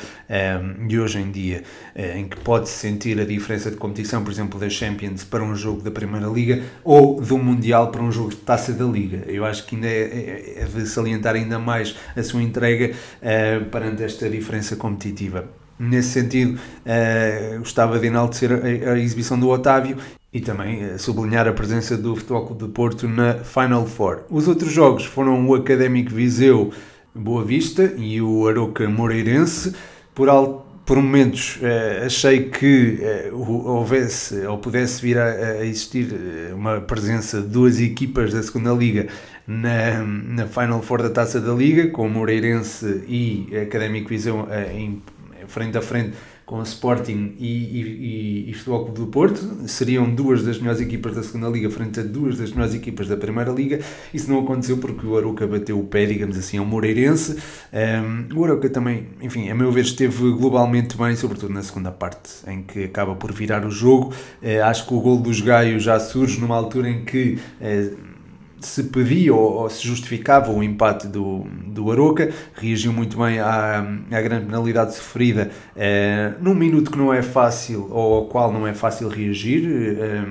de 0.88 1.00
hoje 1.00 1.20
em 1.20 1.32
dia, 1.32 1.64
em 1.96 2.28
que 2.28 2.38
pode-se 2.38 2.74
sentir 2.74 3.20
a 3.20 3.26
diferença 3.26 3.72
de 3.72 3.78
competição, 3.78 4.24
por 4.24 4.32
exemplo, 4.32 4.60
da 4.60 4.70
Champions 4.70 5.24
para 5.24 5.44
um 5.44 5.56
jogo 5.56 5.82
da 5.82 5.92
Primeira 5.92 6.28
Liga 6.28 6.64
ou 6.84 7.22
do 7.22 7.38
Mundial 7.38 7.92
para 7.92 8.02
um 8.02 8.12
jogo 8.12 8.30
de 8.30 8.38
taça 8.38 8.74
da 8.76 8.86
Liga. 8.86 9.24
Eu 9.28 9.46
acho 9.46 9.66
que 9.66 9.76
ainda 9.76 9.88
é, 9.88 10.56
é, 10.58 10.62
é 10.62 10.66
de 10.66 10.86
salientar 10.88 11.36
ainda 11.36 11.58
mais 11.58 11.96
a 12.16 12.24
sua 12.24 12.42
entrega 12.42 12.94
uh, 12.94 13.66
perante 13.66 14.04
esta 14.04 14.30
diferença 14.30 14.76
competitiva. 14.76 15.46
Nesse 15.78 16.10
sentido, 16.10 16.58
uh, 16.58 17.60
gostava 17.60 18.00
de 18.00 18.08
enaltecer 18.08 18.52
a, 18.52 18.92
a 18.92 19.00
exibição 19.00 19.40
do 19.40 19.50
Otávio 19.50 19.98
e 20.32 20.40
também 20.40 20.86
uh, 20.86 21.00
sublinhar 21.00 21.48
a 21.48 21.54
presença 21.54 21.98
do 21.98 22.16
Futebol 22.16 22.46
Clube 22.48 22.64
de 22.66 22.70
Porto 22.72 23.08
na 23.08 23.36
Final 23.36 23.86
Four. 23.86 24.24
Os 24.30 24.48
outros 24.48 24.72
jogos 24.72 25.06
foram 25.06 25.48
o 25.48 25.56
Académico 25.56 26.12
Viseu 26.14 26.72
Boa 27.14 27.44
Vista 27.44 27.94
e 27.98 28.22
o 28.22 28.48
Aroca 28.48 28.88
Moreirense. 28.90 29.74
Por, 30.14 30.30
alto 30.30 30.65
por 30.86 30.98
momentos 30.98 31.58
uh, 31.58 32.06
achei 32.06 32.50
que 32.50 33.00
uh, 33.32 33.68
houvesse 33.68 34.46
ou 34.46 34.60
pudesse 34.60 35.02
vir 35.02 35.18
a, 35.18 35.66
existir 35.66 36.14
eh, 36.14 36.54
uma 36.54 36.80
presença 36.80 37.42
de 37.42 37.48
duas 37.48 37.82
equipas 37.82 38.32
da 38.32 38.44
segunda 38.44 38.72
liga 38.72 39.08
na, 39.48 40.04
na 40.04 40.46
Final 40.46 40.82
Four 40.84 41.02
da 41.02 41.10
Taça 41.10 41.42
da 41.42 41.54
Liga, 41.54 41.90
com 41.90 42.06
o 42.06 42.10
Moreirense 42.10 43.04
e 43.08 43.50
Académico 43.58 44.10
Viseu 44.10 44.48
em 44.74 45.02
frente 45.48 45.78
a 45.78 45.82
frente 45.82 46.14
com 46.46 46.60
o 46.60 46.64
Sporting 46.64 47.36
e, 47.40 47.48
e, 47.48 48.46
e, 48.46 48.50
e 48.52 48.54
Futebol 48.54 48.84
Clube 48.84 49.00
do 49.00 49.08
Porto, 49.08 49.68
seriam 49.68 50.08
duas 50.14 50.44
das 50.44 50.60
melhores 50.60 50.80
equipas 50.80 51.16
da 51.16 51.24
segunda 51.24 51.50
Liga 51.50 51.70
frente 51.72 52.00
a 52.00 52.04
duas 52.04 52.38
das 52.38 52.52
melhores 52.52 52.76
equipas 52.76 53.08
da 53.08 53.18
Primeira 53.18 53.52
Liga. 53.52 53.80
Isso 54.14 54.30
não 54.30 54.40
aconteceu 54.40 54.78
porque 54.78 55.06
o 55.08 55.18
Aruca 55.18 55.48
bateu 55.48 55.80
o 55.80 55.84
pé, 55.86 56.06
digamos 56.06 56.38
assim, 56.38 56.58
ao 56.58 56.66
Moreirense. 56.66 57.38
Um, 57.74 58.38
o 58.38 58.46
Aruca 58.46 58.70
também, 58.70 59.08
enfim, 59.22 59.50
a 59.50 59.56
meu 59.56 59.72
ver, 59.72 59.82
esteve 59.82 60.32
globalmente 60.34 60.96
bem, 60.96 61.16
sobretudo 61.16 61.52
na 61.52 61.64
segunda 61.64 61.92
parte, 61.92 62.30
em 62.48 62.62
que 62.62 62.84
acaba 62.84 63.16
por 63.16 63.34
virar 63.34 63.66
o 63.66 63.72
jogo. 63.72 64.14
Uh, 64.42 64.64
acho 64.66 64.88
que 64.88 64.94
o 64.94 65.00
gol 65.00 65.18
dos 65.18 65.42
Gaio 65.42 65.80
já 65.80 66.00
surge 66.00 66.40
numa 66.40 66.56
altura 66.56 66.90
em 66.90 67.04
que. 67.04 67.40
Uh, 67.60 68.15
se 68.60 68.84
pedia 68.84 69.34
ou, 69.34 69.54
ou, 69.54 69.70
se 69.70 69.86
justificava 69.86 70.52
o 70.52 70.64
empate 70.64 71.08
do, 71.08 71.46
do 71.68 71.92
Aroca, 71.92 72.32
reagiu 72.54 72.92
muito 72.92 73.18
bem 73.18 73.40
à, 73.40 73.86
à 74.12 74.22
grande 74.22 74.46
penalidade 74.46 74.96
sofrida 74.96 75.52
eh, 75.76 76.34
num 76.42 76.56
minuto 76.56 76.92
que 76.92 76.98
não 76.98 77.14
é 77.14 77.22
fácil, 77.22 77.88
ou 77.92 78.16
ao 78.16 78.26
qual 78.26 78.52
não 78.52 78.66
é 78.66 78.74
fácil 78.74 79.08
reagir, 79.08 79.68
eh, 79.68 80.24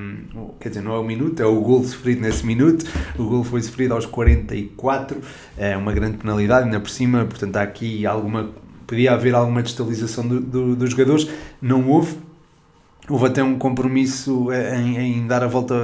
quer 0.58 0.70
dizer, 0.70 0.82
não 0.82 0.94
é 0.94 0.98
o 0.98 1.04
minuto, 1.04 1.40
é 1.40 1.46
o 1.46 1.60
gol 1.60 1.84
sofrido 1.84 2.20
nesse 2.20 2.44
minuto, 2.44 2.84
o 3.18 3.24
gol 3.24 3.44
foi 3.44 3.62
sofrido 3.62 3.94
aos 3.94 4.06
44, 4.06 5.20
é 5.56 5.76
uma 5.76 5.92
grande 5.92 6.16
penalidade, 6.16 6.64
ainda 6.66 6.80
por 6.80 6.90
cima, 6.90 7.24
portanto 7.24 7.56
há 7.56 7.62
aqui 7.62 8.06
alguma, 8.06 8.50
podia 8.86 9.12
haver 9.12 9.34
alguma 9.34 9.62
destabilização 9.62 10.26
do, 10.26 10.40
do, 10.40 10.76
dos 10.76 10.90
jogadores, 10.90 11.28
não 11.60 11.88
houve, 11.88 12.16
Houve 13.06 13.26
até 13.26 13.42
um 13.42 13.58
compromisso 13.58 14.48
em, 14.50 14.96
em 14.96 15.26
dar 15.26 15.42
a 15.42 15.46
volta 15.46 15.74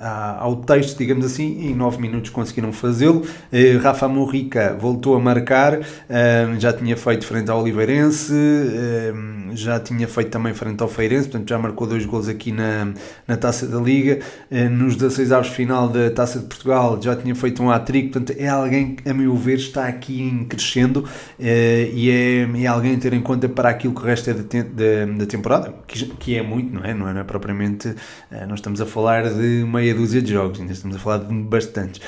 a, 0.00 0.08
a, 0.08 0.40
ao 0.40 0.56
texto, 0.56 0.96
digamos 0.96 1.26
assim, 1.26 1.58
e 1.60 1.72
em 1.72 1.74
9 1.74 2.00
minutos 2.00 2.30
conseguiram 2.30 2.72
fazê-lo. 2.72 3.22
Eh, 3.52 3.76
Rafa 3.76 4.08
Morrica 4.08 4.74
voltou 4.80 5.14
a 5.14 5.20
marcar, 5.20 5.78
eh, 6.08 6.48
já 6.58 6.72
tinha 6.72 6.96
feito 6.96 7.26
frente 7.26 7.50
ao 7.50 7.60
Oliveirense, 7.60 8.32
eh, 8.32 9.12
já 9.52 9.78
tinha 9.78 10.08
feito 10.08 10.30
também 10.30 10.54
frente 10.54 10.82
ao 10.82 10.88
Feirense, 10.88 11.28
portanto 11.28 11.50
já 11.50 11.58
marcou 11.58 11.86
dois 11.86 12.06
gols 12.06 12.28
aqui 12.28 12.50
na, 12.50 12.94
na 13.28 13.36
Taça 13.36 13.66
da 13.66 13.78
Liga. 13.78 14.20
nos 14.70 14.96
16 14.96 15.32
avos 15.32 15.48
final 15.48 15.86
da 15.86 16.10
Taça 16.10 16.38
de 16.38 16.46
Portugal 16.46 16.98
já 17.00 17.14
tinha 17.14 17.34
feito 17.34 17.62
um 17.62 17.70
hat-trick, 17.70 18.08
portanto 18.08 18.34
é 18.38 18.48
alguém 18.48 18.94
que, 18.94 19.06
a 19.06 19.12
meu 19.12 19.36
ver, 19.36 19.58
está 19.58 19.86
aqui 19.86 20.22
em 20.22 20.44
crescendo 20.44 21.04
e 21.38 22.10
é, 22.10 22.62
é, 22.62 22.66
alguém 22.66 22.94
a 22.94 22.98
ter 22.98 23.12
em 23.12 23.20
conta 23.20 23.50
para 23.50 23.68
aquilo 23.68 23.94
que 23.94 24.02
resto 24.02 24.30
é 24.30 24.34
da, 24.34 25.18
da 25.18 25.26
temporada, 25.26 25.74
que, 25.86 26.06
que 26.06 26.36
é 26.36 26.42
muito 26.42 26.53
muito, 26.54 26.74
não 26.74 26.84
é? 26.84 26.94
Não 26.94 27.08
é, 27.08 27.12
não 27.12 27.20
é 27.20 27.24
propriamente. 27.24 27.88
Uh, 27.88 28.46
não 28.46 28.54
estamos 28.54 28.80
a 28.80 28.86
falar 28.86 29.24
de 29.24 29.64
meia 29.66 29.94
dúzia 29.94 30.22
de 30.22 30.32
jogos, 30.32 30.60
ainda 30.60 30.72
estamos 30.72 30.96
a 30.96 30.98
falar 30.98 31.18
de 31.18 31.34
bastantes. 31.34 32.00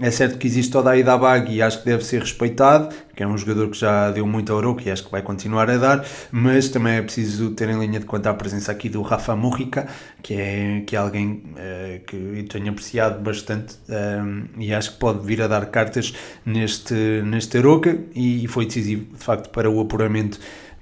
É 0.00 0.10
certo 0.10 0.38
que 0.38 0.46
existe 0.46 0.70
toda 0.72 0.90
a 0.90 0.96
ida 0.96 1.14
à 1.14 1.38
e 1.38 1.62
acho 1.62 1.80
que 1.80 1.86
deve 1.86 2.04
ser 2.04 2.20
respeitado, 2.20 2.94
que 3.14 3.22
é 3.22 3.26
um 3.26 3.36
jogador 3.36 3.68
que 3.68 3.78
já 3.78 4.10
deu 4.10 4.26
muito 4.26 4.52
ao 4.52 4.58
Oroco 4.58 4.82
e 4.84 4.90
acho 4.90 5.04
que 5.04 5.10
vai 5.10 5.22
continuar 5.22 5.70
a 5.70 5.76
dar, 5.76 6.04
mas 6.32 6.68
também 6.68 6.94
é 6.94 7.02
preciso 7.02 7.50
ter 7.50 7.68
em 7.68 7.78
linha 7.78 8.00
de 8.00 8.06
conta 8.06 8.30
a 8.30 8.34
presença 8.34 8.72
aqui 8.72 8.88
do 8.88 9.02
Rafa 9.02 9.36
Mújica, 9.36 9.86
que 10.22 10.34
é, 10.34 10.82
que 10.86 10.96
é 10.96 10.98
alguém 10.98 11.42
uh, 11.52 12.04
que 12.06 12.16
eu 12.16 12.48
tenho 12.48 12.70
apreciado 12.70 13.22
bastante 13.22 13.76
um, 13.88 14.44
e 14.58 14.72
acho 14.72 14.92
que 14.92 14.98
pode 14.98 15.24
vir 15.26 15.42
a 15.42 15.46
dar 15.46 15.66
cartas 15.66 16.14
neste, 16.44 16.94
neste 17.24 17.58
Aroca 17.58 17.96
e, 18.14 18.44
e 18.44 18.48
foi 18.48 18.66
decisivo, 18.66 19.04
de 19.14 19.22
facto, 19.22 19.50
para 19.50 19.70
o 19.70 19.80
apuramento 19.80 20.38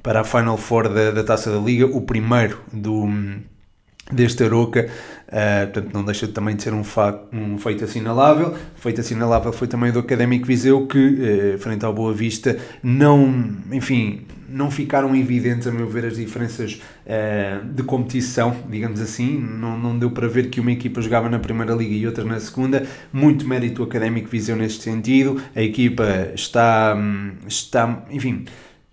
para 0.09 0.23
a 0.23 0.25
Final 0.25 0.57
Four 0.57 0.89
da, 0.89 1.11
da 1.11 1.23
Taça 1.23 1.53
da 1.53 1.59
Liga, 1.59 1.85
o 1.85 2.01
primeiro 2.01 2.59
do, 2.73 3.07
deste 4.11 4.43
Aroca, 4.43 4.89
uh, 4.89 5.71
portanto 5.71 5.93
não 5.93 6.03
deixa 6.03 6.27
também 6.27 6.57
de 6.57 6.63
ser 6.63 6.73
um, 6.73 6.83
um 7.31 7.59
feito 7.59 7.85
assinalável. 7.85 8.55
Feito 8.77 9.03
assinalável 9.03 9.53
foi 9.53 9.69
também 9.69 9.93
do 9.93 9.99
Académico 9.99 10.47
Viseu 10.47 10.87
que, 10.87 10.99
uh, 10.99 11.59
frente 11.59 11.85
ao 11.85 11.93
Boa 11.93 12.15
Vista, 12.15 12.57
não, 12.83 13.55
enfim, 13.71 14.23
não 14.49 14.71
ficaram 14.71 15.15
evidentes, 15.15 15.67
a 15.67 15.71
meu 15.71 15.87
ver, 15.87 16.07
as 16.07 16.17
diferenças 16.17 16.81
uh, 17.05 17.67
de 17.67 17.83
competição, 17.83 18.57
digamos 18.67 19.03
assim. 19.03 19.39
Não, 19.39 19.79
não 19.79 19.99
deu 19.99 20.11
para 20.11 20.27
ver 20.27 20.49
que 20.49 20.59
uma 20.59 20.73
equipa 20.73 21.03
jogava 21.03 21.29
na 21.29 21.39
Primeira 21.39 21.75
Liga 21.75 21.95
e 21.95 22.07
outra 22.07 22.25
na 22.25 22.41
Segunda. 22.41 22.87
Muito 23.13 23.47
mérito 23.47 23.83
Académico 23.83 24.31
Viseu 24.31 24.57
neste 24.57 24.85
sentido. 24.85 25.39
A 25.55 25.61
equipa 25.61 26.31
está, 26.35 26.97
hum, 26.99 27.33
está 27.47 28.05
enfim 28.11 28.47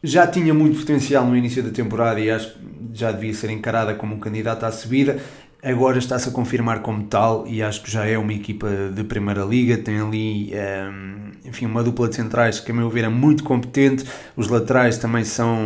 já 0.06 0.28
tinha 0.28 0.54
muito 0.54 0.80
potencial 0.80 1.26
no 1.26 1.36
início 1.36 1.64
da 1.64 1.70
temporada 1.70 2.20
e 2.20 2.30
acho 2.30 2.54
que 2.54 2.60
já 2.94 3.12
devia 3.12 3.34
ser 3.34 3.50
encarada 3.50 3.94
como 3.94 4.16
um 4.16 4.20
candidato 4.20 4.64
à 4.64 4.72
subida. 4.72 5.20
Agora 5.65 5.98
está-se 5.98 6.29
a 6.29 6.31
confirmar 6.31 6.81
como 6.84 7.05
tal 7.05 7.48
e 7.48 7.63
acho 7.63 7.81
que 7.81 7.89
já 7.89 8.05
é 8.05 8.15
uma 8.19 8.31
equipa 8.31 8.69
de 8.93 9.03
Primeira 9.03 9.43
Liga. 9.43 9.75
Tem 9.75 10.00
ali, 10.00 10.51
um, 10.51 10.55
ehm, 10.55 11.31
enfim, 11.43 11.65
uma 11.65 11.81
dupla 11.81 12.07
de 12.07 12.13
centrais 12.13 12.60
que, 12.60 12.69
a 12.69 12.74
meu 12.74 12.88
ver, 12.88 13.03
é 13.03 13.10
muito 13.10 13.43
competente. 13.43 14.05
Os 14.38 14.48
laterais 14.48 15.00
também 15.00 15.24
são, 15.24 15.57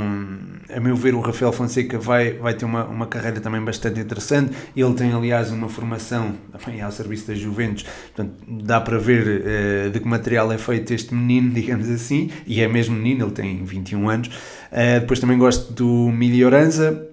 a 0.74 0.80
meu 0.80 0.96
ver, 0.96 1.14
o 1.16 1.20
Rafael 1.20 1.52
Fonseca 1.52 2.00
vai, 2.00 2.32
vai 2.32 2.54
ter 2.54 2.64
uma, 2.64 2.86
uma 2.86 3.08
carreira 3.08 3.42
também 3.42 3.62
bastante 3.62 4.00
interessante. 4.00 4.56
Ele 4.74 4.94
tem, 4.94 5.12
aliás, 5.12 5.52
uma 5.52 5.68
formação 5.68 6.34
também 6.50 6.82
ao 6.82 6.94
serviço 6.94 7.28
das 7.28 7.38
Juventus. 7.38 7.84
Portanto, 8.16 8.42
dá 8.48 8.80
para 8.80 8.98
ver 8.98 9.28
uh, 9.28 9.90
de 9.90 10.00
que 10.00 10.08
material 10.08 10.50
é 10.54 10.58
feito 10.58 10.94
este 10.94 11.14
menino, 11.14 11.52
digamos 11.52 11.90
assim. 11.90 12.32
E 12.48 12.62
é 12.62 12.70
mesmo 12.70 12.96
menino, 12.96 13.26
ele 13.26 13.34
tem 13.34 13.66
21 13.66 14.08
anos. 14.08 14.28
Uh, 14.30 15.02
depois 15.02 15.20
também 15.20 15.38
gosto 15.38 15.74
do 15.74 16.10
Mili 16.10 16.46
Oranza 16.46 17.09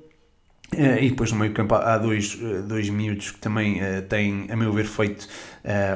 Uh, 0.74 0.98
e 1.00 1.10
depois 1.10 1.30
no 1.30 1.38
meio 1.38 1.52
campo 1.52 1.76
há 1.76 1.96
dois, 1.96 2.34
uh, 2.34 2.60
dois 2.62 2.90
miúdos 2.90 3.30
que 3.30 3.38
também 3.38 3.80
uh, 3.80 4.02
têm, 4.02 4.48
a 4.50 4.56
meu 4.56 4.72
ver, 4.72 4.84
feito 4.84 5.26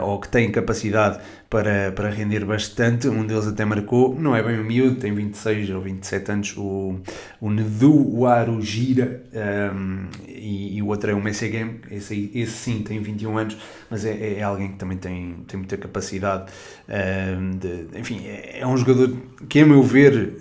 ou 0.02 0.18
que 0.18 0.28
têm 0.28 0.50
capacidade 0.50 1.20
para, 1.48 1.92
para 1.92 2.10
render 2.10 2.44
bastante. 2.44 3.06
Um 3.06 3.24
deles 3.24 3.46
até 3.46 3.64
marcou, 3.64 4.18
não 4.18 4.34
é 4.34 4.42
bem 4.42 4.58
um 4.58 4.64
miúdo, 4.64 4.96
tem 4.96 5.14
26 5.14 5.70
ou 5.70 5.80
27 5.80 6.32
anos, 6.32 6.56
o, 6.56 6.98
o 7.40 7.50
Nedu 7.50 8.60
Gira 8.60 9.22
um, 9.32 9.38
ehm, 9.38 10.08
e, 10.26 10.76
e, 10.76 10.82
o 10.82 10.88
outro 10.88 11.12
é 11.12 11.14
o 11.14 11.22
Messi 11.22 11.48
Game. 11.48 11.82
Esse, 11.88 12.32
esse 12.34 12.50
sim 12.50 12.82
tem 12.82 13.00
21 13.00 13.38
anos, 13.38 13.56
mas 13.88 14.04
é, 14.04 14.38
é 14.38 14.42
alguém 14.42 14.72
que 14.72 14.76
também 14.76 14.98
tem, 14.98 15.36
tem 15.46 15.58
muita 15.58 15.76
capacidade. 15.76 16.50
Ehm, 16.88 17.52
de, 17.52 17.96
enfim, 17.96 18.26
é, 18.26 18.58
é, 18.58 18.66
um 18.66 18.76
jogador 18.76 19.16
que, 19.48 19.60
a 19.60 19.66
meu 19.66 19.84
ver, 19.84 20.36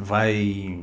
vai 0.00 0.80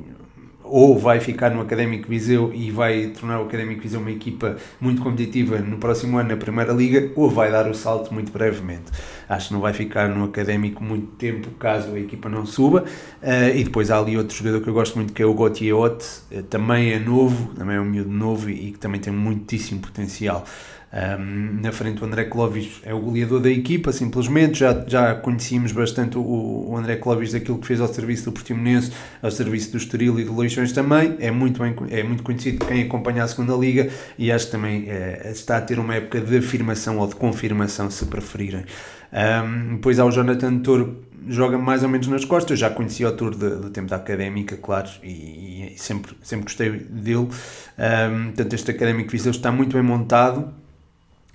ou 0.72 0.98
vai 0.98 1.20
ficar 1.20 1.52
no 1.52 1.60
Académico 1.60 2.08
Viseu 2.08 2.50
e 2.54 2.72
vai 2.72 3.08
tornar 3.08 3.42
o 3.42 3.44
Académico 3.44 3.82
Viseu 3.82 4.00
uma 4.00 4.10
equipa 4.10 4.56
muito 4.80 5.02
competitiva 5.02 5.60
no 5.60 5.78
próximo 5.78 6.18
ano 6.18 6.30
na 6.30 6.38
Primeira 6.38 6.72
Liga, 6.72 7.12
ou 7.14 7.30
vai 7.30 7.52
dar 7.52 7.70
o 7.70 7.76
salto 7.76 8.14
muito 8.14 8.32
brevemente. 8.32 8.86
Acho 9.28 9.50
que 9.50 9.54
não 9.54 9.60
vai 9.60 9.74
ficar 9.74 10.08
no 10.08 10.24
Académico 10.24 10.82
muito 10.82 11.08
tempo 11.18 11.50
caso 11.60 11.94
a 11.94 12.00
equipa 12.00 12.30
não 12.30 12.46
suba. 12.46 12.86
Uh, 13.22 13.54
e 13.54 13.66
depois 13.66 13.92
há 13.92 14.00
ali 14.00 14.18
outro 14.18 14.36
jogador 14.36 14.62
que 14.62 14.70
eu 14.70 14.74
gosto 14.74 14.96
muito 14.96 15.12
que 15.12 15.22
é 15.22 15.26
o 15.26 15.34
Gautier 15.34 15.76
Ott, 15.76 16.06
uh, 16.32 16.42
também 16.44 16.94
é 16.94 17.00
novo, 17.00 17.54
também 17.54 17.76
é 17.76 17.82
um 17.82 17.86
miúdo 17.86 18.10
novo 18.10 18.50
e, 18.50 18.70
e 18.70 18.72
que 18.72 18.80
também 18.80 19.02
tem 19.02 19.12
muitíssimo 19.12 19.82
potencial. 19.82 20.46
Um, 20.94 21.62
na 21.62 21.72
frente 21.72 22.04
o 22.04 22.06
André 22.06 22.26
Clóvis 22.26 22.82
é 22.84 22.94
o 22.94 23.00
goleador 23.00 23.40
da 23.40 23.50
equipa, 23.50 23.94
simplesmente, 23.94 24.60
já, 24.60 24.84
já 24.86 25.16
conhecíamos 25.16 25.72
bastante 25.72 26.18
o, 26.18 26.22
o 26.22 26.76
André 26.78 26.98
Clóvis 26.98 27.32
daquilo 27.32 27.60
que 27.60 27.68
fez 27.68 27.80
ao 27.80 27.88
serviço 27.88 28.26
do 28.26 28.34
Portimonense, 28.34 28.92
ao 29.22 29.32
serviço 29.32 29.72
do 29.72 29.78
Estoril 29.78 30.20
e 30.20 30.26
do 30.26 30.38
Leixões 30.38 30.74
também, 30.74 31.16
é 31.20 31.32
muito, 31.32 31.62
bem, 31.62 31.74
é 31.90 32.04
muito 32.04 32.24
conhecido 32.24 32.66
quem 32.66 32.84
acompanha 32.84 33.24
a 33.24 33.28
segunda 33.28 33.56
Liga 33.56 33.90
e 34.18 34.32
acho 34.32 34.48
que 34.48 34.52
também 34.52 34.90
é, 34.90 35.32
está 35.32 35.58
a 35.58 35.62
ter 35.62 35.80
uma 35.80 35.96
época 35.96 36.20
de 36.20 36.38
afirmação 36.38 36.98
ou 36.98 37.08
de 37.08 37.16
confirmação, 37.16 37.90
se 37.90 38.06
preferirem. 38.06 38.66
Um, 39.14 39.76
depois 39.76 39.98
há 39.98 40.06
o 40.06 40.12
Jonathan 40.12 40.60
Toro, 40.60 41.06
joga 41.28 41.58
mais 41.58 41.84
ou 41.84 41.90
menos 41.90 42.08
nas 42.08 42.26
costas, 42.26 42.60
já 42.60 42.70
conhecia 42.70 43.08
o 43.08 43.12
Tour 43.14 43.36
do 43.36 43.70
tempo 43.70 43.88
da 43.90 43.96
Académica, 43.96 44.58
claro, 44.58 44.90
e, 45.04 45.74
e, 45.74 45.78
sempre, 45.78 46.18
sempre 46.22 46.46
gostei 46.46 46.70
dele. 46.70 47.30
Um, 47.30 48.26
portanto, 48.26 48.54
este 48.54 48.72
Académico 48.72 49.10
Viseu 49.12 49.32
está 49.32 49.52
muito 49.52 49.74
bem 49.74 49.84
montado, 49.84 50.54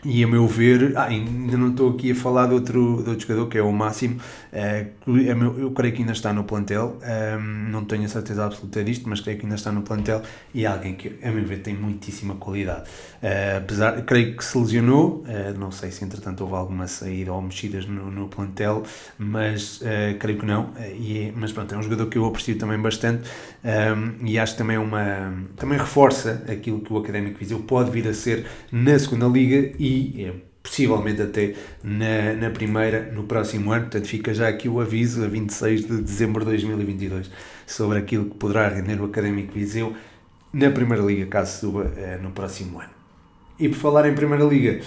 e 0.09 0.23
a 0.23 0.27
meu 0.29 0.47
ver, 0.47 0.93
ah, 0.97 1.07
ainda 1.07 1.57
não 1.57 1.71
estou 1.71 1.91
aqui 1.91 2.13
a 2.13 2.15
falar 2.15 2.47
de 2.47 2.55
outro, 2.55 3.03
de 3.03 3.11
outro 3.11 3.27
jogador 3.27 3.49
que 3.49 3.59
é 3.59 3.63
o 3.63 3.73
Máximo, 3.73 4.21
é, 4.53 4.87
eu 5.05 5.71
creio 5.73 5.93
que 5.93 6.01
ainda 6.01 6.13
está 6.13 6.33
no 6.33 6.45
plantel, 6.45 6.97
ehm, 7.03 7.71
não 7.71 7.85
tenho 7.85 8.05
a 8.05 8.09
certeza 8.09 8.47
absoluta 8.47 8.85
disto, 8.85 9.09
mas 9.09 9.21
creio 9.21 9.37
que 9.37 9.45
ainda 9.45 9.57
está 9.57 9.73
no 9.73 9.83
plantel. 9.83 10.23
E 10.55 10.65
é 10.65 10.69
alguém 10.69 10.95
que, 10.95 11.19
a 11.23 11.31
meu 11.33 11.45
ver, 11.45 11.59
tem 11.59 11.75
muitíssima 11.75 12.37
qualidade. 12.37 12.89
Uh, 13.23 13.59
apesar, 13.59 14.01
creio 14.03 14.37
que 14.37 14.45
se 14.45 14.57
lesionou, 14.57 15.25
uh, 15.25 15.59
não 15.59 15.73
sei 15.73 15.91
se 15.91 16.05
entretanto 16.05 16.43
houve 16.43 16.55
alguma 16.55 16.87
saída 16.87 17.33
ou 17.33 17.43
mexidas 17.43 17.87
no, 17.87 18.11
no 18.11 18.29
plantel, 18.29 18.85
mas 19.19 19.83
creio 20.21 20.39
que 20.39 20.47
não. 20.47 20.71
e 20.99 21.19
é, 21.19 21.33
mas 21.35 21.53
pronto, 21.53 21.75
é 21.75 21.79
um 21.79 21.83
jogador 21.83 22.07
que 22.07 22.17
eu 22.17 22.25
aprecio 22.25 22.57
também 22.57 22.79
bastante. 22.79 23.29
Ehm, 23.65 24.25
e 24.25 24.39
acho 24.39 24.53
que 24.53 24.59
também, 24.59 24.77
é 24.77 24.79
uma, 24.79 25.35
também 25.57 25.79
reforça 25.79 26.45
aquilo 26.49 26.81
que 26.81 26.93
o 26.93 26.99
Académico 26.99 27.39
Viseu 27.39 27.59
pode 27.61 27.91
vir 27.91 28.07
a 28.07 28.15
ser 28.15 28.47
na 28.71 28.99
segunda 28.99 29.27
Liga 29.27 29.75
e 29.79 29.96
é, 30.19 30.33
possivelmente 30.63 31.23
até 31.23 31.55
na, 31.83 32.35
na 32.35 32.51
primeira 32.51 33.11
no 33.13 33.25
próximo 33.25 33.73
ano. 33.73 33.83
Portanto, 33.83 34.07
fica 34.07 34.35
já 34.35 34.49
aqui 34.49 34.69
o 34.69 34.81
aviso, 34.81 35.25
a 35.25 35.29
26 35.29 35.87
de 35.87 36.03
dezembro 36.03 36.45
de 36.45 36.51
2022, 36.51 37.31
sobre 37.67 37.99
aquilo 37.99 38.27
que 38.27 38.37
poderá 38.37 38.69
render 38.69 39.01
o 39.01 39.05
Académico 39.05 39.53
Viseu 39.53 39.95
na 40.53 40.71
Primeira 40.71 41.03
Liga, 41.03 41.27
caso 41.27 41.61
suba 41.61 41.83
uh, 41.83 42.23
no 42.23 42.31
próximo 42.31 42.81
ano. 42.81 42.91
E 43.59 43.69
por 43.69 43.77
falar 43.77 44.09
em 44.09 44.15
Primeira 44.15 44.45
Liga, 44.45 44.81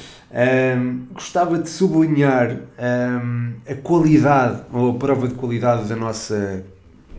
um, 0.77 1.05
gostava 1.13 1.57
de 1.57 1.69
sublinhar 1.69 2.51
um, 2.51 3.53
a 3.67 3.75
qualidade, 3.75 4.63
ou 4.71 4.91
a 4.91 4.93
prova 4.93 5.27
de 5.27 5.33
qualidade 5.33 5.87
da 5.87 5.95
nossa 5.95 6.63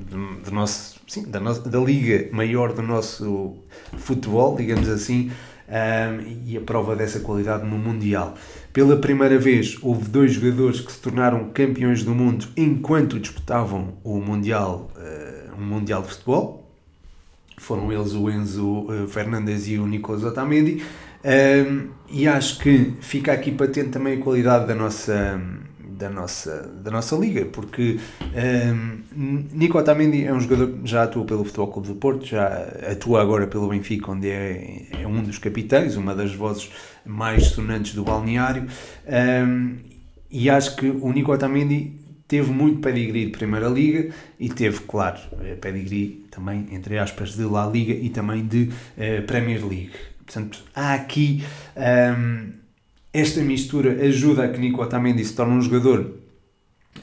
do, 0.00 0.37
do 0.42 0.50
nosso, 0.50 1.00
sim, 1.06 1.25
da, 1.28 1.40
nossa, 1.40 1.68
da 1.68 1.78
liga 1.78 2.28
maior 2.32 2.73
do 2.73 2.82
nosso 2.82 3.56
futebol, 3.99 4.56
digamos 4.56 4.88
assim, 4.88 5.30
um, 5.70 6.46
e 6.46 6.56
a 6.56 6.60
prova 6.60 6.96
dessa 6.96 7.20
qualidade 7.20 7.64
no 7.64 7.78
Mundial. 7.78 8.34
Pela 8.72 8.96
primeira 8.96 9.38
vez, 9.38 9.78
houve 9.82 10.08
dois 10.08 10.32
jogadores 10.32 10.80
que 10.80 10.90
se 10.90 11.00
tornaram 11.00 11.50
campeões 11.50 12.02
do 12.02 12.14
mundo 12.14 12.46
enquanto 12.56 13.18
disputavam 13.18 13.94
o 14.02 14.20
Mundial, 14.20 14.90
uh, 14.96 15.60
um 15.60 15.64
Mundial 15.64 16.02
de 16.02 16.08
Futebol. 16.08 16.68
Foram 17.58 17.92
eles 17.92 18.12
o 18.12 18.30
Enzo 18.30 18.86
uh, 18.86 19.06
Fernandes 19.08 19.68
e 19.68 19.78
o 19.78 19.86
Nicolas 19.86 20.24
Otamendi. 20.24 20.82
Um, 21.22 21.90
e 22.08 22.26
acho 22.26 22.58
que 22.58 22.94
fica 23.00 23.32
aqui 23.32 23.52
patente 23.52 23.90
também 23.90 24.18
a 24.18 24.22
qualidade 24.22 24.66
da 24.66 24.74
nossa, 24.74 25.40
da 26.00 26.09
nossa, 26.09 26.62
da 26.83 26.90
nossa 26.90 27.14
liga, 27.14 27.45
porque 27.45 28.00
um, 28.75 29.47
Nico 29.52 29.78
Otamendi 29.78 30.25
é 30.25 30.33
um 30.33 30.40
jogador 30.40 30.69
que 30.78 30.90
já 30.90 31.02
atua 31.02 31.25
pelo 31.26 31.45
Futebol 31.45 31.69
Clube 31.69 31.88
do 31.88 31.95
Porto, 31.97 32.25
já 32.25 32.47
atua 32.90 33.21
agora 33.21 33.47
pelo 33.47 33.69
Benfica, 33.69 34.11
onde 34.11 34.30
é, 34.30 34.87
é 35.02 35.07
um 35.07 35.23
dos 35.23 35.37
capitães, 35.37 35.97
uma 35.97 36.14
das 36.14 36.35
vozes 36.35 36.71
mais 37.04 37.49
sonantes 37.49 37.95
do 37.95 38.02
balneário, 38.02 38.66
um, 39.47 39.76
e 40.30 40.49
acho 40.49 40.75
que 40.76 40.88
o 40.88 41.12
Nico 41.12 41.33
Otamendi 41.33 42.00
teve 42.26 42.50
muito 42.50 42.80
pedigree 42.80 43.26
de 43.26 43.33
Primeira 43.33 43.69
Liga 43.69 44.11
e 44.38 44.49
teve, 44.49 44.80
claro, 44.80 45.19
pedigree 45.61 46.25
também, 46.30 46.69
entre 46.71 46.97
aspas, 46.97 47.35
de 47.35 47.42
La 47.42 47.66
Liga 47.66 47.92
e 47.92 48.09
também 48.09 48.47
de 48.47 48.71
uh, 48.97 49.26
Premier 49.26 49.61
League. 49.66 49.90
Portanto, 50.25 50.62
há 50.73 50.95
aqui 50.95 51.45
um, 51.76 52.60
esta 53.12 53.40
mistura 53.40 54.05
ajuda 54.05 54.45
a 54.45 54.49
que 54.49 54.59
Nico 54.59 54.83
Otamendi 54.83 55.25
se 55.25 55.35
torne 55.35 55.55
um 55.55 55.61
jogador 55.61 56.14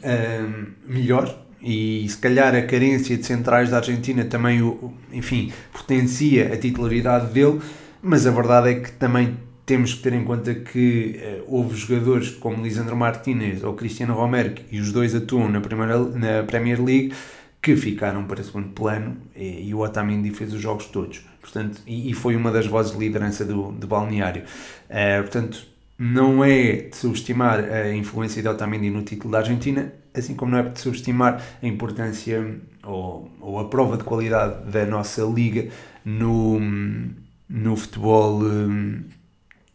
um, 0.04 0.66
melhor 0.88 1.46
e 1.62 2.08
se 2.08 2.18
calhar 2.18 2.56
a 2.56 2.62
carência 2.62 3.18
de 3.18 3.26
centrais 3.26 3.72
da 3.72 3.78
Argentina 3.78 4.24
também, 4.26 4.62
o, 4.62 4.94
enfim, 5.12 5.52
potencia 5.74 6.54
a 6.54 6.58
titularidade 6.58 7.34
dele, 7.34 7.60
mas 8.02 8.26
a 8.28 8.32
verdade 8.32 8.70
é 8.70 8.76
que 8.76 8.92
também 8.92 9.38
temos 9.66 9.96
que 9.96 10.02
ter 10.02 10.14
em 10.14 10.24
conta 10.24 10.54
que 10.56 11.20
uh, 11.22 11.44
houve 11.48 11.76
jogadores 11.76 12.30
como 12.30 12.64
Lisandro 12.64 12.96
Martinez 12.96 13.64
ou 13.64 13.74
Cristiano 13.74 14.14
Romero 14.14 14.56
e 14.72 14.80
os 14.80 14.94
dois 14.94 15.14
atuam 15.14 15.50
na, 15.50 15.60
primeira, 15.60 16.00
na 16.00 16.44
Premier 16.44 16.82
League 16.82 17.14
que 17.62 17.76
ficaram 17.76 18.24
para 18.24 18.42
segundo 18.42 18.70
plano 18.70 19.18
e, 19.36 19.68
e 19.68 19.74
o 19.74 19.80
Otamendi 19.80 20.32
fez 20.32 20.54
os 20.54 20.62
jogos 20.62 20.86
todos 20.86 21.22
portanto, 21.42 21.82
e, 21.86 22.10
e, 22.10 22.14
foi 22.14 22.36
uma 22.36 22.52
das 22.52 22.68
vozes 22.68 22.92
de 22.92 23.00
liderança 23.00 23.46
do, 23.46 23.72
do 23.72 23.88
balneário. 23.88 24.44
Uh, 24.90 25.22
portanto, 25.24 25.66
não 25.98 26.44
é 26.44 26.74
de 26.74 26.96
subestimar 26.96 27.60
a 27.60 27.92
influência 27.94 28.42
de 28.42 28.48
Otamendi 28.48 28.90
no 28.90 29.02
título 29.04 29.32
da 29.32 29.40
Argentina, 29.40 29.92
assim 30.14 30.36
como 30.36 30.52
não 30.52 30.60
é 30.60 30.64
de 30.64 30.80
subestimar 30.80 31.42
a 31.62 31.68
importância 31.68 32.60
ou, 32.84 33.32
ou 33.42 33.60
a 33.60 33.68
prova 33.68 33.98
de 33.98 34.04
qualidade 34.04 34.70
da 34.72 34.86
nossa 34.86 35.24
liga 35.24 35.70
no, 36.06 36.60
no 37.50 37.76
futebol 37.76 38.42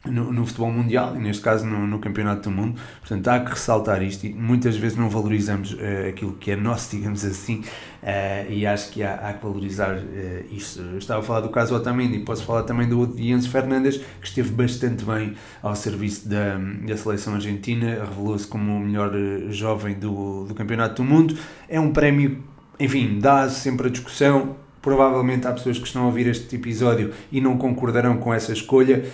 no, 0.06 0.32
no, 0.32 0.44
futebol 0.44 0.70
mundial 0.70 1.14
e 1.16 1.20
neste 1.20 1.42
caso 1.42 1.64
no, 1.64 1.86
no, 1.86 1.98
campeonato 1.98 2.48
do 2.48 2.50
mundo. 2.50 2.80
Portanto 3.00 3.28
há 3.28 3.40
que 3.40 3.50
ressaltar 3.50 4.02
isto 4.02 4.26
e 4.26 4.34
muitas 4.34 4.76
vezes 4.76 4.96
não 4.96 5.08
valorizamos 5.08 5.72
uh, 5.74 6.08
aquilo 6.08 6.32
que 6.34 6.50
é 6.50 6.56
nosso 6.56 6.90
digamos 6.96 7.24
assim 7.24 7.62
uh, 8.02 8.50
e 8.50 8.66
acho 8.66 8.90
que 8.90 9.02
há, 9.02 9.14
há 9.14 9.32
que 9.32 9.42
valorizar 9.42 9.96
uh, 9.96 10.54
isto. 10.54 10.80
Eu 10.80 10.98
estava 10.98 11.20
a 11.20 11.22
falar 11.22 11.40
do 11.40 11.50
caso 11.50 11.74
Otamendi 11.74 12.18
posso 12.20 12.44
falar 12.44 12.64
também 12.64 12.88
do 12.88 13.14
Enzo 13.18 13.48
Fernandes 13.48 13.98
que 14.20 14.26
esteve 14.26 14.50
bastante 14.50 15.04
bem 15.04 15.34
ao 15.62 15.76
serviço 15.76 16.28
da, 16.28 16.58
da 16.86 16.96
seleção 16.96 17.34
argentina 17.34 18.04
revelou-se 18.04 18.46
como 18.46 18.76
o 18.76 18.80
melhor 18.80 19.12
jovem 19.50 19.94
do, 19.94 20.44
do 20.44 20.54
campeonato 20.54 21.02
do 21.02 21.08
mundo. 21.08 21.36
É 21.68 21.78
um 21.78 21.92
prémio 21.92 22.42
enfim, 22.78 23.18
dá 23.20 23.48
sempre 23.48 23.86
a 23.86 23.90
discussão. 23.90 24.56
Provavelmente 24.80 25.46
há 25.46 25.52
pessoas 25.52 25.78
que 25.78 25.86
estão 25.86 26.02
a 26.02 26.06
ouvir 26.06 26.26
este 26.26 26.56
episódio 26.56 27.12
e 27.30 27.40
não 27.40 27.56
concordarão 27.56 28.16
com 28.16 28.34
essa 28.34 28.52
escolha 28.52 29.04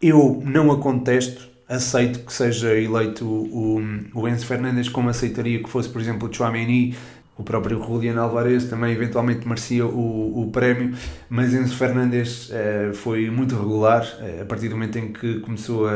eu 0.00 0.42
não 0.44 0.70
a 0.72 0.78
contesto, 0.78 1.48
aceito 1.68 2.20
que 2.20 2.32
seja 2.32 2.76
eleito 2.76 3.24
o, 3.24 3.80
o 4.14 4.28
Enzo 4.28 4.46
Fernandes, 4.46 4.88
como 4.88 5.08
aceitaria 5.08 5.62
que 5.62 5.68
fosse, 5.68 5.88
por 5.88 6.00
exemplo, 6.00 6.28
o 6.28 6.34
Chouameni, 6.34 6.96
o 7.40 7.42
próprio 7.42 7.82
Julian 7.82 8.20
Alvarez 8.20 8.64
também 8.64 8.92
eventualmente 8.92 9.48
merecia 9.48 9.86
o, 9.86 10.42
o 10.42 10.50
prémio, 10.50 10.94
mas 11.28 11.54
Enzo 11.54 11.74
Fernandes 11.74 12.50
eh, 12.52 12.90
foi 12.92 13.30
muito 13.30 13.56
regular, 13.56 14.06
eh, 14.20 14.40
a 14.42 14.44
partir 14.44 14.68
do 14.68 14.74
momento 14.74 14.98
em 14.98 15.10
que 15.10 15.40
começou 15.40 15.86
a, 15.86 15.92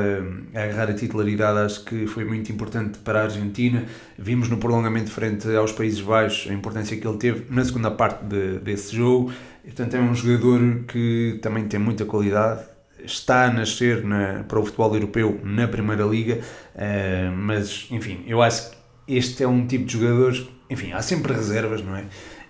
a, 0.55 0.65
agarrar 0.65 0.91
a 0.91 0.95
titularidade, 0.95 1.59
acho 1.59 1.85
que 1.85 2.07
foi 2.07 2.25
muito 2.25 2.51
importante 2.51 2.99
para 2.99 3.21
a 3.21 3.23
Argentina, 3.25 3.85
vimos 4.19 4.49
no 4.49 4.57
prolongamento 4.57 5.11
frente 5.11 5.55
aos 5.55 5.71
Países 5.73 6.01
Baixos 6.01 6.51
a 6.51 6.55
importância 6.55 6.97
que 6.97 7.07
ele 7.07 7.19
teve 7.19 7.45
na 7.51 7.63
segunda 7.63 7.91
parte 7.91 8.25
de, 8.25 8.59
desse 8.61 8.97
jogo, 8.97 9.31
portanto 9.63 9.95
é 9.95 10.01
um 10.01 10.15
jogador 10.15 10.85
que 10.89 11.39
também 11.43 11.65
tem 11.69 11.79
muita 11.79 12.07
qualidade, 12.07 12.63
está 13.05 13.47
a 13.47 13.53
nascer 13.53 14.05
na, 14.05 14.45
para 14.45 14.59
o 14.59 14.65
futebol 14.65 14.95
europeu 14.95 15.41
na 15.43 15.69
Primeira 15.69 16.05
Liga, 16.05 16.41
uh, 16.75 17.37
mas 17.37 17.87
enfim, 17.91 18.23
eu 18.27 18.43
acho 18.43 18.71
que 18.71 18.77
este 19.07 19.43
é 19.43 19.49
um 19.49 19.67
tipo 19.67 19.85
de 19.85 19.93
jogadores, 19.93 20.47
enfim, 20.71 20.93
há 20.93 21.03
sempre 21.03 21.33
reservas, 21.33 21.83
não 21.83 21.97
é? 21.97 22.05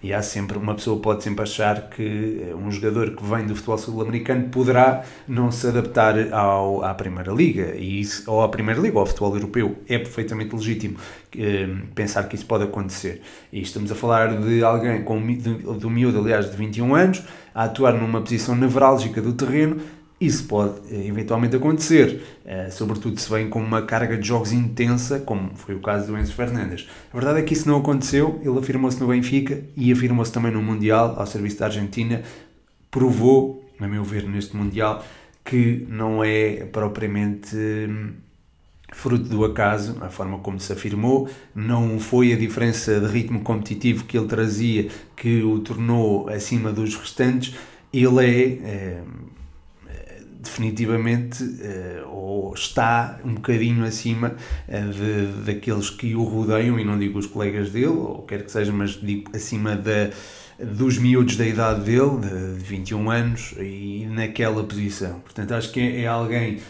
E 0.05 0.13
há 0.13 0.21
sempre, 0.21 0.59
uma 0.59 0.75
pessoa 0.75 1.01
pode 1.01 1.25
sempre 1.25 1.43
achar 1.45 1.89
que 1.89 2.43
eh, 2.51 2.55
um 2.55 2.71
jogador 2.71 3.17
que 3.17 3.25
vem 3.25 3.47
do 3.47 3.57
futebol 3.57 3.79
sul-americano 3.79 4.51
poderá 4.51 5.03
não 5.27 5.51
se 5.51 5.67
adaptar 5.67 6.31
ao, 6.31 6.85
à 6.85 6.93
Primeira 6.93 7.33
Liga, 7.33 7.75
e 7.75 8.03
isso, 8.03 8.31
ou 8.31 8.43
à 8.43 8.49
Primeira 8.51 8.79
Liga, 8.79 8.97
ou 8.97 9.01
ao 9.01 9.07
futebol 9.07 9.35
europeu. 9.35 9.79
É 9.89 9.97
perfeitamente 9.97 10.55
legítimo 10.55 10.99
eh, 11.35 11.71
pensar 11.95 12.25
que 12.25 12.35
isso 12.35 12.45
pode 12.45 12.65
acontecer. 12.65 13.23
E 13.51 13.63
estamos 13.63 13.91
a 13.91 13.95
falar 13.95 14.39
de 14.43 14.63
alguém, 14.63 15.03
com, 15.05 15.19
do, 15.37 15.73
do 15.73 15.89
miúdo, 15.89 16.19
aliás, 16.19 16.51
de 16.51 16.57
21 16.59 16.95
anos, 16.95 17.23
a 17.55 17.65
atuar 17.65 17.95
numa 17.95 18.21
posição 18.21 18.55
nevrálgica 18.55 19.23
do 19.23 19.33
terreno, 19.33 19.81
isso 20.21 20.45
pode 20.45 20.75
eh, 20.91 21.07
eventualmente 21.07 21.57
acontecer, 21.57 22.23
uh, 22.45 22.71
sobretudo 22.73 23.19
se 23.19 23.29
vem 23.29 23.49
com 23.49 23.61
uma 23.61 23.83
carga 23.83 24.17
de 24.17 24.27
jogos 24.27 24.53
intensa, 24.53 25.21
como 25.21 25.51
foi 25.55 25.75
o 25.75 25.81
caso 25.81 26.07
do 26.07 26.19
Enzo 26.19 26.33
Fernandes. 26.33 26.89
A 27.13 27.17
verdade 27.17 27.41
é 27.41 27.43
que 27.43 27.53
isso 27.53 27.69
não 27.69 27.79
aconteceu, 27.79 28.41
ele 28.43 28.59
afirmou-se 28.59 29.01
no 29.01 29.09
Benfica 29.09 29.63
e 29.77 29.93
afirmou-se 29.93 30.33
também 30.33 30.53
no 30.53 30.63
Mundial, 30.63 31.15
ao 31.19 31.27
serviço 31.27 31.59
da 31.59 31.67
Argentina, 31.67 32.23
provou, 32.91 33.65
a 33.79 33.89
meu 33.89 34.05
ver, 34.05 34.27
neste 34.29 34.57
Mundial, 34.57 35.05
que 35.45 35.85
não 35.91 36.23
é 36.25 36.65
propriamente 36.67 37.57
hum, 37.57 38.13
fruto 38.93 39.29
do 39.29 39.45
acaso, 39.45 39.99
a 40.01 40.09
forma 40.09 40.39
como 40.39 40.61
se 40.61 40.73
afirmou, 40.73 41.29
não 41.55 41.99
foi 41.99 42.33
a 42.33 42.37
diferença 42.37 43.01
de 43.01 43.07
ritmo 43.07 43.41
competitivo 43.41 44.05
que 44.05 44.17
ele 44.17 44.29
trazia 44.29 44.89
que 45.17 45.43
o 45.43 45.59
tornou 45.59 46.29
acima 46.29 46.73
dos 46.73 46.95
restantes, 46.95 47.55
ele 47.93 48.25
é, 48.25 48.43
é 48.69 49.03
definitivamente 50.45 51.43
uh, 51.43 52.09
ou 52.09 52.55
está 52.55 53.19
um 53.25 53.35
bocadinho 53.35 53.85
acima 53.85 54.35
uh, 54.69 54.93
de, 54.93 55.45
daqueles 55.45 55.91
que 55.91 56.15
o 56.15 56.23
rodeiam, 56.25 56.79
e 56.79 56.85
não 56.85 56.99
digo 56.99 57.19
os 57.19 57.27
colegas 57.27 57.71
dele, 57.71 57.87
ou 57.87 58.23
quer 58.23 58.45
que 58.45 58.53
seja, 58.53 58.73
mas 58.73 58.91
digo 58.93 59.31
acima 59.35 59.75
da, 59.75 60.11
dos 60.59 60.99
miúdos 60.99 61.37
da 61.37 61.47
idade 61.47 61.81
dele, 61.83 62.19
de 62.21 62.65
21 62.65 63.11
anos, 63.11 63.55
e 63.59 64.07
naquela 64.11 64.63
posição. 64.65 65.21
Portanto, 65.21 65.53
acho 65.53 65.73
que 65.73 65.81
é, 65.81 66.03
é 66.03 66.07
alguém 66.07 66.61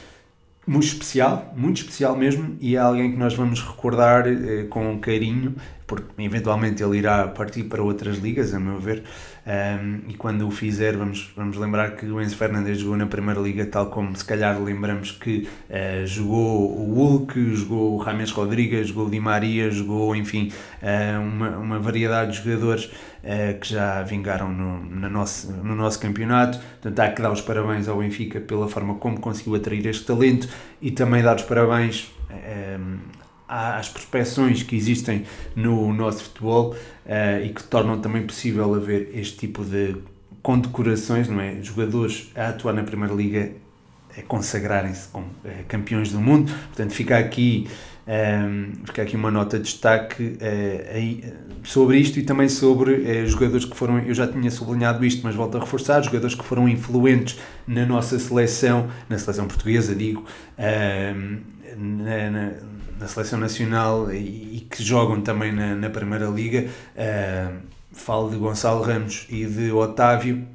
muito 0.66 0.86
especial, 0.86 1.52
muito 1.56 1.78
especial 1.78 2.16
mesmo, 2.16 2.56
e 2.60 2.76
é 2.76 2.78
alguém 2.78 3.12
que 3.12 3.18
nós 3.18 3.34
vamos 3.34 3.60
recordar 3.60 4.26
uh, 4.26 4.66
com 4.68 4.98
carinho, 4.98 5.54
porque 6.02 6.22
eventualmente 6.22 6.82
ele 6.82 6.98
irá 6.98 7.28
partir 7.28 7.64
para 7.64 7.82
outras 7.82 8.18
ligas, 8.18 8.54
a 8.54 8.60
meu 8.60 8.78
ver, 8.78 9.02
um, 9.46 10.08
e 10.08 10.14
quando 10.14 10.48
o 10.48 10.50
fizer, 10.50 10.96
vamos, 10.96 11.30
vamos 11.36 11.56
lembrar 11.58 11.96
que 11.96 12.06
o 12.06 12.20
Enzo 12.20 12.36
Fernandes 12.36 12.78
jogou 12.78 12.96
na 12.96 13.06
Primeira 13.06 13.38
Liga, 13.40 13.66
tal 13.66 13.86
como 13.86 14.16
se 14.16 14.24
calhar 14.24 14.60
lembramos 14.62 15.10
que 15.10 15.46
uh, 15.68 16.06
jogou 16.06 16.78
o 16.78 16.94
Hulk, 16.94 17.54
jogou 17.54 17.94
o 17.94 17.98
Rames 17.98 18.30
Rodrigues, 18.30 18.88
jogou 18.88 19.06
o 19.06 19.10
Di 19.10 19.20
Maria, 19.20 19.70
jogou, 19.70 20.16
enfim, 20.16 20.50
uh, 20.82 21.20
uma, 21.20 21.50
uma 21.58 21.78
variedade 21.78 22.32
de 22.32 22.38
jogadores 22.38 22.84
uh, 22.86 23.60
que 23.60 23.68
já 23.68 24.02
vingaram 24.02 24.50
no, 24.50 24.82
no, 24.82 25.10
nosso, 25.10 25.52
no 25.52 25.74
nosso 25.74 26.00
campeonato. 26.00 26.58
Portanto, 26.80 27.00
há 27.00 27.08
que 27.10 27.20
dar 27.20 27.30
os 27.30 27.42
parabéns 27.42 27.86
ao 27.86 27.98
Benfica 27.98 28.40
pela 28.40 28.66
forma 28.66 28.94
como 28.94 29.20
conseguiu 29.20 29.56
atrair 29.56 29.86
este 29.86 30.06
talento 30.06 30.48
e 30.80 30.90
também 30.90 31.22
dar 31.22 31.36
os 31.36 31.42
parabéns 31.42 32.10
às 33.48 33.88
prospeções 33.88 34.62
que 34.62 34.76
existem 34.76 35.24
no 35.54 35.92
nosso 35.92 36.24
futebol 36.24 36.74
uh, 36.74 37.44
e 37.44 37.50
que 37.50 37.62
tornam 37.62 38.00
também 38.00 38.26
possível 38.26 38.74
haver 38.74 39.10
este 39.14 39.36
tipo 39.36 39.64
de 39.64 39.96
condecorações, 40.42 41.28
não 41.28 41.40
é? 41.40 41.62
Jogadores 41.62 42.30
a 42.34 42.48
atuar 42.48 42.72
na 42.72 42.82
Primeira 42.82 43.14
Liga 43.14 43.52
a 44.16 44.22
consagrarem-se 44.22 45.08
como 45.08 45.26
uh, 45.26 45.64
campeões 45.68 46.12
do 46.12 46.20
mundo. 46.20 46.52
Portanto, 46.68 46.92
fica 46.92 47.18
aqui 47.18 47.68
Fica 48.84 49.02
aqui 49.02 49.16
uma 49.16 49.30
nota 49.30 49.58
de 49.58 49.64
destaque 49.64 50.36
aí, 50.92 51.24
sobre 51.62 51.98
isto 51.98 52.18
e 52.18 52.22
também 52.22 52.48
sobre 52.48 52.92
uh, 52.92 53.26
jogadores 53.26 53.64
que 53.64 53.74
foram, 53.74 53.98
eu 54.00 54.14
já 54.14 54.26
tinha 54.28 54.50
sublinhado 54.50 55.04
isto, 55.04 55.22
mas 55.24 55.34
volto 55.34 55.56
a 55.56 55.60
reforçar, 55.60 56.02
jogadores 56.02 56.34
que 56.34 56.44
foram 56.44 56.68
influentes 56.68 57.38
na 57.66 57.86
nossa 57.86 58.18
seleção, 58.18 58.88
na 59.08 59.18
seleção 59.18 59.46
portuguesa, 59.48 59.94
digo, 59.94 60.24
na, 61.78 62.30
na, 62.30 62.50
na, 63.00 63.08
seleção 63.08 63.38
nacional 63.38 64.12
e, 64.12 64.56
e, 64.56 64.66
que 64.70 64.82
jogam 64.82 65.20
também 65.22 65.52
na, 65.52 65.74
na 65.74 65.88
Primeira 65.88 66.26
Liga. 66.26 66.68
Falo 67.92 68.28
de 68.28 68.36
Gonçalo 68.36 68.82
Ramos 68.82 69.26
e 69.30 69.46
de 69.46 69.72
Otávio. 69.72 70.46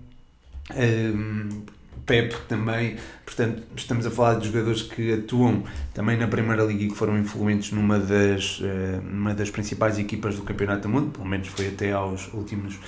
Pep 2.09 2.33
também, 2.47 2.95
portanto, 3.23 3.61
estamos 3.75 4.03
a 4.03 4.09
falar 4.09 4.39
de 4.39 4.47
jogadores 4.47 4.81
que 4.81 5.13
atuam 5.13 5.63
também 5.93 6.17
na 6.17 6.27
Primeira 6.27 6.63
Liga 6.63 6.85
e 6.85 6.87
que 6.87 6.95
foram 6.95 7.15
influentes 7.19 7.71
numa 7.71 7.99
das, 7.99 8.59
uh, 8.61 8.99
numa 9.03 9.35
das 9.35 9.51
principais 9.51 9.99
equipas 9.99 10.35
do 10.35 10.41
Campeonato 10.41 10.81
do 10.81 10.89
Mundo, 10.89 11.11
pelo 11.11 11.27
menos 11.27 11.47
foi 11.49 11.67
até 11.67 11.91
aos 11.91 12.33
últimos. 12.33 12.79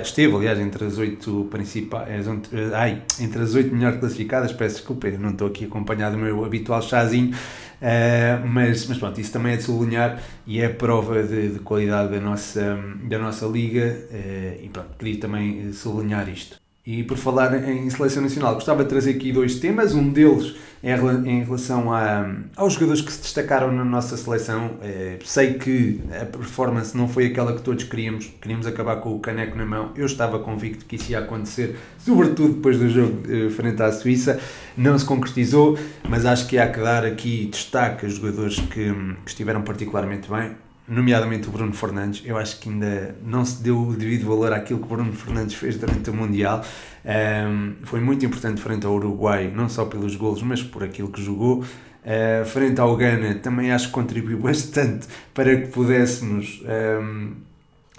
esteve, 0.00 0.36
aliás, 0.36 0.60
entre 0.60 0.84
as 0.84 0.96
oito 0.96 1.48
principais. 1.50 2.08
Eh, 2.28 2.70
ai, 2.72 3.02
entre 3.18 3.42
as 3.42 3.52
oito 3.56 3.74
melhores 3.74 3.98
classificadas, 3.98 4.52
peço 4.52 4.76
desculpa, 4.76 5.10
não 5.10 5.30
estou 5.30 5.48
aqui 5.48 5.64
acompanhado 5.64 6.16
do 6.16 6.22
meu 6.22 6.44
habitual 6.44 6.80
chazinho, 6.82 7.34
mas, 8.46 8.86
mas 8.86 8.96
pronto, 8.96 9.20
isso 9.20 9.32
também 9.32 9.54
é 9.54 9.56
de 9.56 9.64
sublinhar 9.64 10.22
e 10.46 10.60
é 10.60 10.68
prova 10.68 11.20
de, 11.24 11.54
de 11.54 11.58
qualidade 11.58 12.12
da 12.12 12.20
nossa, 12.20 12.78
da 13.08 13.18
nossa 13.18 13.44
liga 13.46 14.06
e 14.62 14.68
pronto, 14.68 14.90
queria 14.96 15.18
também 15.18 15.72
sublinhar 15.72 16.28
isto. 16.28 16.61
E 16.84 17.04
por 17.04 17.16
falar 17.16 17.68
em 17.68 17.88
seleção 17.90 18.24
nacional, 18.24 18.54
gostava 18.54 18.82
de 18.82 18.90
trazer 18.90 19.12
aqui 19.12 19.30
dois 19.30 19.60
temas. 19.60 19.94
Um 19.94 20.10
deles 20.10 20.56
é 20.82 20.96
em 20.96 21.44
relação 21.44 21.92
a, 21.92 22.28
aos 22.56 22.72
jogadores 22.72 23.00
que 23.00 23.12
se 23.12 23.22
destacaram 23.22 23.70
na 23.70 23.84
nossa 23.84 24.16
seleção. 24.16 24.72
É, 24.82 25.16
sei 25.24 25.54
que 25.54 26.00
a 26.20 26.24
performance 26.24 26.96
não 26.96 27.06
foi 27.06 27.26
aquela 27.26 27.54
que 27.54 27.62
todos 27.62 27.84
queríamos, 27.84 28.32
queríamos 28.40 28.66
acabar 28.66 28.96
com 28.96 29.14
o 29.14 29.20
caneco 29.20 29.56
na 29.56 29.64
mão. 29.64 29.92
Eu 29.94 30.06
estava 30.06 30.40
convicto 30.40 30.84
que 30.84 30.96
isso 30.96 31.12
ia 31.12 31.20
acontecer, 31.20 31.78
sobretudo 31.98 32.54
depois 32.54 32.76
do 32.76 32.88
jogo 32.88 33.22
eh, 33.30 33.48
frente 33.48 33.80
à 33.80 33.92
Suíça. 33.92 34.40
Não 34.76 34.98
se 34.98 35.04
concretizou, 35.04 35.78
mas 36.08 36.26
acho 36.26 36.48
que 36.48 36.58
há 36.58 36.68
que 36.68 36.80
dar 36.80 37.04
aqui 37.04 37.46
destaque 37.46 38.06
a 38.06 38.08
jogadores 38.08 38.58
que, 38.58 38.92
que 38.92 39.28
estiveram 39.28 39.62
particularmente 39.62 40.28
bem 40.28 40.50
nomeadamente 40.86 41.48
o 41.48 41.50
Bruno 41.50 41.72
Fernandes. 41.72 42.22
Eu 42.24 42.36
acho 42.36 42.58
que 42.58 42.68
ainda 42.68 43.14
não 43.24 43.44
se 43.44 43.62
deu 43.62 43.80
o 43.80 43.94
devido 43.94 44.26
valor 44.26 44.52
àquilo 44.52 44.80
que 44.80 44.86
o 44.86 44.88
Bruno 44.88 45.12
Fernandes 45.12 45.54
fez 45.54 45.76
durante 45.76 46.10
o 46.10 46.14
Mundial. 46.14 46.64
Um, 47.04 47.74
foi 47.84 48.00
muito 48.00 48.24
importante 48.24 48.60
frente 48.60 48.86
ao 48.86 48.94
Uruguai, 48.94 49.52
não 49.54 49.68
só 49.68 49.84
pelos 49.84 50.16
golos, 50.16 50.42
mas 50.42 50.62
por 50.62 50.82
aquilo 50.82 51.08
que 51.08 51.22
jogou. 51.22 51.60
Uh, 51.60 52.44
frente 52.44 52.80
ao 52.80 52.96
Ghana, 52.96 53.36
também 53.36 53.70
acho 53.70 53.86
que 53.86 53.92
contribuiu 53.92 54.38
bastante 54.42 55.06
para 55.32 55.56
que 55.56 55.68
pudéssemos. 55.68 56.62
Um, 56.64 57.32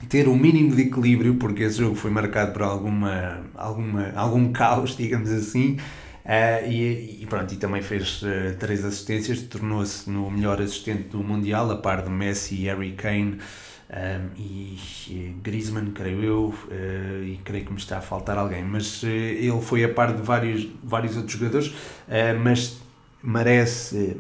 ter 0.10 0.28
o 0.28 0.32
um 0.32 0.38
mínimo 0.38 0.76
de 0.76 0.84
equilíbrio, 0.84 1.36
porque 1.36 1.64
esse 1.64 1.78
jogo 1.78 1.96
foi 1.96 2.12
marcado 2.12 2.52
por 2.52 2.62
alguma, 2.64 3.42
alguma, 3.56 4.12
algum 4.16 4.52
caos, 4.52 4.96
digamos 4.98 5.32
assim, 5.32 5.78
Uh, 6.26 6.70
e, 6.70 7.22
e, 7.22 7.26
pronto, 7.28 7.54
e 7.54 7.58
também 7.58 7.82
fez 7.82 8.22
uh, 8.22 8.56
três 8.58 8.86
assistências, 8.86 9.42
tornou-se 9.42 10.10
no 10.10 10.32
melhor 10.32 10.62
assistente 10.62 11.10
do 11.10 11.22
Mundial, 11.22 11.70
a 11.70 11.76
par 11.76 12.02
de 12.02 12.10
Messi, 12.10 12.56
Harry 12.64 12.94
Kane. 12.94 13.40
Um, 13.90 14.30
e, 14.38 15.36
Griezmann, 15.44 15.92
creio 15.92 16.24
eu, 16.24 16.46
uh, 16.46 17.24
e 17.24 17.40
creio 17.44 17.66
que 17.66 17.74
me 17.74 17.78
está 17.78 17.98
a 17.98 18.02
faltar 18.02 18.38
alguém, 18.38 18.64
mas 18.64 19.04
ele 19.04 19.62
foi 19.62 19.84
a 19.84 19.90
par 19.90 20.14
de 20.14 20.22
vários, 20.22 20.68
vários 20.82 21.16
outros 21.16 21.34
jogadores, 21.34 21.74
mas 22.42 22.80
merece 23.22 24.18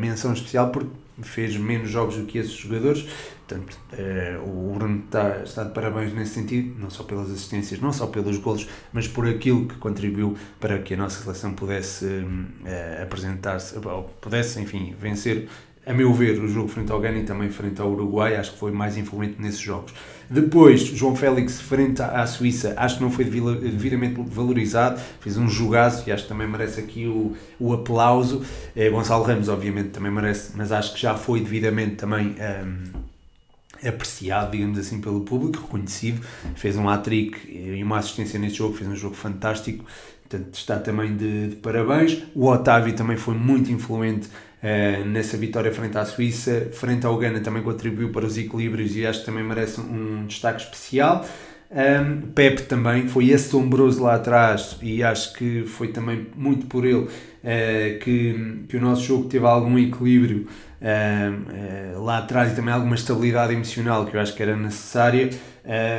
menção 0.00 0.32
especial 0.32 0.70
porque 0.70 0.90
fez 1.22 1.56
menos 1.56 1.90
jogos 1.90 2.16
do 2.16 2.24
que 2.24 2.38
esses 2.38 2.54
jogadores 2.54 3.06
Portanto, 3.46 3.78
eh, 3.92 4.38
o 4.42 4.72
Bruno 4.72 5.02
está, 5.04 5.42
está 5.44 5.64
de 5.64 5.74
parabéns 5.74 6.14
nesse 6.14 6.32
sentido, 6.32 6.80
não 6.80 6.88
só 6.88 7.04
pelas 7.04 7.30
assistências, 7.30 7.78
não 7.78 7.92
só 7.92 8.06
pelos 8.06 8.38
golos, 8.38 8.66
mas 8.90 9.06
por 9.06 9.28
aquilo 9.28 9.66
que 9.66 9.74
contribuiu 9.76 10.34
para 10.58 10.78
que 10.78 10.94
a 10.94 10.96
nossa 10.96 11.22
seleção 11.22 11.52
pudesse 11.52 12.06
eh, 12.64 13.00
apresentar-se, 13.02 13.74
pudesse, 14.20 14.58
enfim, 14.60 14.94
vencer, 14.98 15.46
a 15.86 15.92
meu 15.92 16.14
ver, 16.14 16.42
o 16.42 16.48
jogo 16.48 16.68
frente 16.68 16.90
ao 16.90 16.98
Ghana 16.98 17.18
e 17.18 17.24
também 17.24 17.50
frente 17.50 17.78
ao 17.82 17.90
Uruguai, 17.90 18.36
acho 18.36 18.52
que 18.52 18.58
foi 18.58 18.72
mais 18.72 18.96
influente 18.96 19.36
nesses 19.38 19.60
jogos. 19.60 19.92
Depois, 20.30 20.80
João 20.80 21.14
Félix 21.14 21.60
frente 21.60 22.00
à 22.00 22.26
Suíça, 22.26 22.72
acho 22.78 22.96
que 22.96 23.02
não 23.02 23.10
foi 23.10 23.26
devidamente 23.26 24.18
valorizado, 24.26 24.98
fez 25.20 25.36
um 25.36 25.46
jogaço 25.46 26.08
e 26.08 26.12
acho 26.12 26.22
que 26.22 26.28
também 26.30 26.48
merece 26.48 26.80
aqui 26.80 27.06
o, 27.06 27.36
o 27.60 27.74
aplauso. 27.74 28.42
Eh, 28.74 28.88
Gonçalo 28.88 29.24
Ramos, 29.24 29.50
obviamente, 29.50 29.90
também 29.90 30.10
merece, 30.10 30.52
mas 30.56 30.72
acho 30.72 30.94
que 30.94 31.02
já 31.02 31.14
foi 31.14 31.40
devidamente 31.40 31.96
também. 31.96 32.34
Um, 32.40 33.13
apreciado, 33.84 34.52
digamos 34.52 34.78
assim, 34.78 35.00
pelo 35.00 35.20
público, 35.20 35.62
reconhecido, 35.62 36.24
fez 36.54 36.76
um 36.76 36.88
hat-trick 36.88 37.38
e 37.48 37.82
uma 37.82 37.98
assistência 37.98 38.38
neste 38.38 38.58
jogo, 38.58 38.74
fez 38.76 38.88
um 38.88 38.96
jogo 38.96 39.14
fantástico, 39.14 39.84
portanto 40.22 40.54
está 40.54 40.78
também 40.78 41.16
de, 41.16 41.48
de 41.48 41.56
parabéns. 41.56 42.22
O 42.34 42.46
Otávio 42.46 42.94
também 42.94 43.16
foi 43.16 43.34
muito 43.34 43.70
influente 43.70 44.28
uh, 44.28 45.04
nessa 45.06 45.36
vitória 45.36 45.72
frente 45.72 45.96
à 45.98 46.04
Suíça, 46.04 46.68
frente 46.72 47.06
ao 47.06 47.16
Ghana 47.16 47.40
também 47.40 47.62
contribuiu 47.62 48.10
para 48.10 48.26
os 48.26 48.36
equilíbrios 48.36 48.96
e 48.96 49.06
acho 49.06 49.20
que 49.20 49.26
também 49.26 49.44
merece 49.44 49.80
um 49.80 50.26
destaque 50.26 50.62
especial. 50.62 51.26
Um, 51.70 52.30
Pepe 52.32 52.62
também 52.62 53.08
foi 53.08 53.32
assombroso 53.32 54.02
lá 54.02 54.14
atrás 54.14 54.76
e 54.80 55.02
acho 55.02 55.32
que 55.34 55.64
foi 55.64 55.88
também 55.88 56.28
muito 56.36 56.66
por 56.66 56.84
ele 56.84 57.08
uh, 57.44 57.98
que, 58.00 58.64
que 58.68 58.76
o 58.76 58.80
nosso 58.80 59.02
jogo 59.02 59.28
teve 59.28 59.46
algum 59.46 59.78
equilíbrio 59.78 60.48
uh, 60.80 62.02
lá 62.02 62.18
atrás 62.18 62.52
e 62.52 62.56
também 62.56 62.72
alguma 62.72 62.94
estabilidade 62.94 63.52
emocional 63.52 64.06
que 64.06 64.16
eu 64.16 64.20
acho 64.20 64.34
que 64.34 64.42
era 64.42 64.56
necessária. 64.56 65.30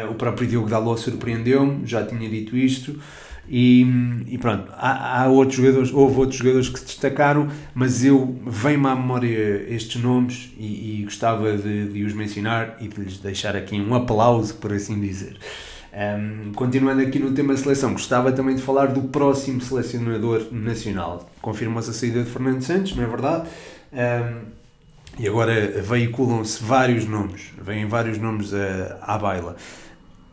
o 0.10 0.16
próprio 0.16 0.48
Diogo 0.48 0.68
Dalot 0.68 1.00
surpreendeu-me, 1.00 1.86
já 1.86 2.06
tinha 2.06 2.28
dito 2.30 2.58
isto. 2.58 3.00
E, 3.48 3.86
e 4.28 4.38
pronto, 4.40 4.72
há, 4.74 5.22
há, 5.22 5.28
outros 5.28 5.58
jogadores, 5.58 5.94
houve 5.94 6.18
outros 6.18 6.40
jogadores 6.40 6.68
que 6.68 6.80
se 6.80 6.86
destacaram, 6.86 7.48
mas 7.76 8.04
eu 8.04 8.40
venho-me 8.46 8.88
à 8.88 8.96
memória 8.96 9.66
estes 9.70 10.02
nomes 10.02 10.52
e, 10.58 11.02
e 11.02 11.04
gostava 11.04 11.56
de, 11.56 11.90
de, 11.90 12.04
os 12.04 12.14
mencionar 12.14 12.78
e 12.82 12.88
de 12.88 13.02
lhes 13.02 13.20
deixar 13.20 13.56
aqui 13.56 13.80
um 13.80 13.94
aplauso, 13.94 14.56
por 14.56 14.74
assim 14.74 15.00
dizer. 15.00 15.38
Um, 15.96 16.52
continuando 16.52 17.02
aqui 17.02 17.20
no 17.20 17.32
tema 17.32 17.56
seleção, 17.56 17.94
gostava 17.94 18.30
também 18.34 18.54
de 18.54 18.62
falar 18.62 18.88
do 18.88 19.04
próximo 19.04 19.62
selecionador 19.62 20.48
nacional. 20.52 21.30
Confirmou-se 21.42 21.90
a 21.90 21.94
saída 21.94 22.22
de 22.22 22.30
Fernando 22.30 22.62
Santos, 22.62 22.94
não 22.98 23.04
é 23.06 23.08
verdade? 23.08 23.48
Um, 23.94 24.42
e 25.18 25.26
agora 25.26 25.82
veiculam-se 25.82 26.62
vários 26.62 27.06
nomes, 27.06 27.54
vêm 27.62 27.86
vários 27.86 28.18
nomes 28.18 28.54
à, 28.54 29.00
à 29.02 29.18
baila. 29.18 29.56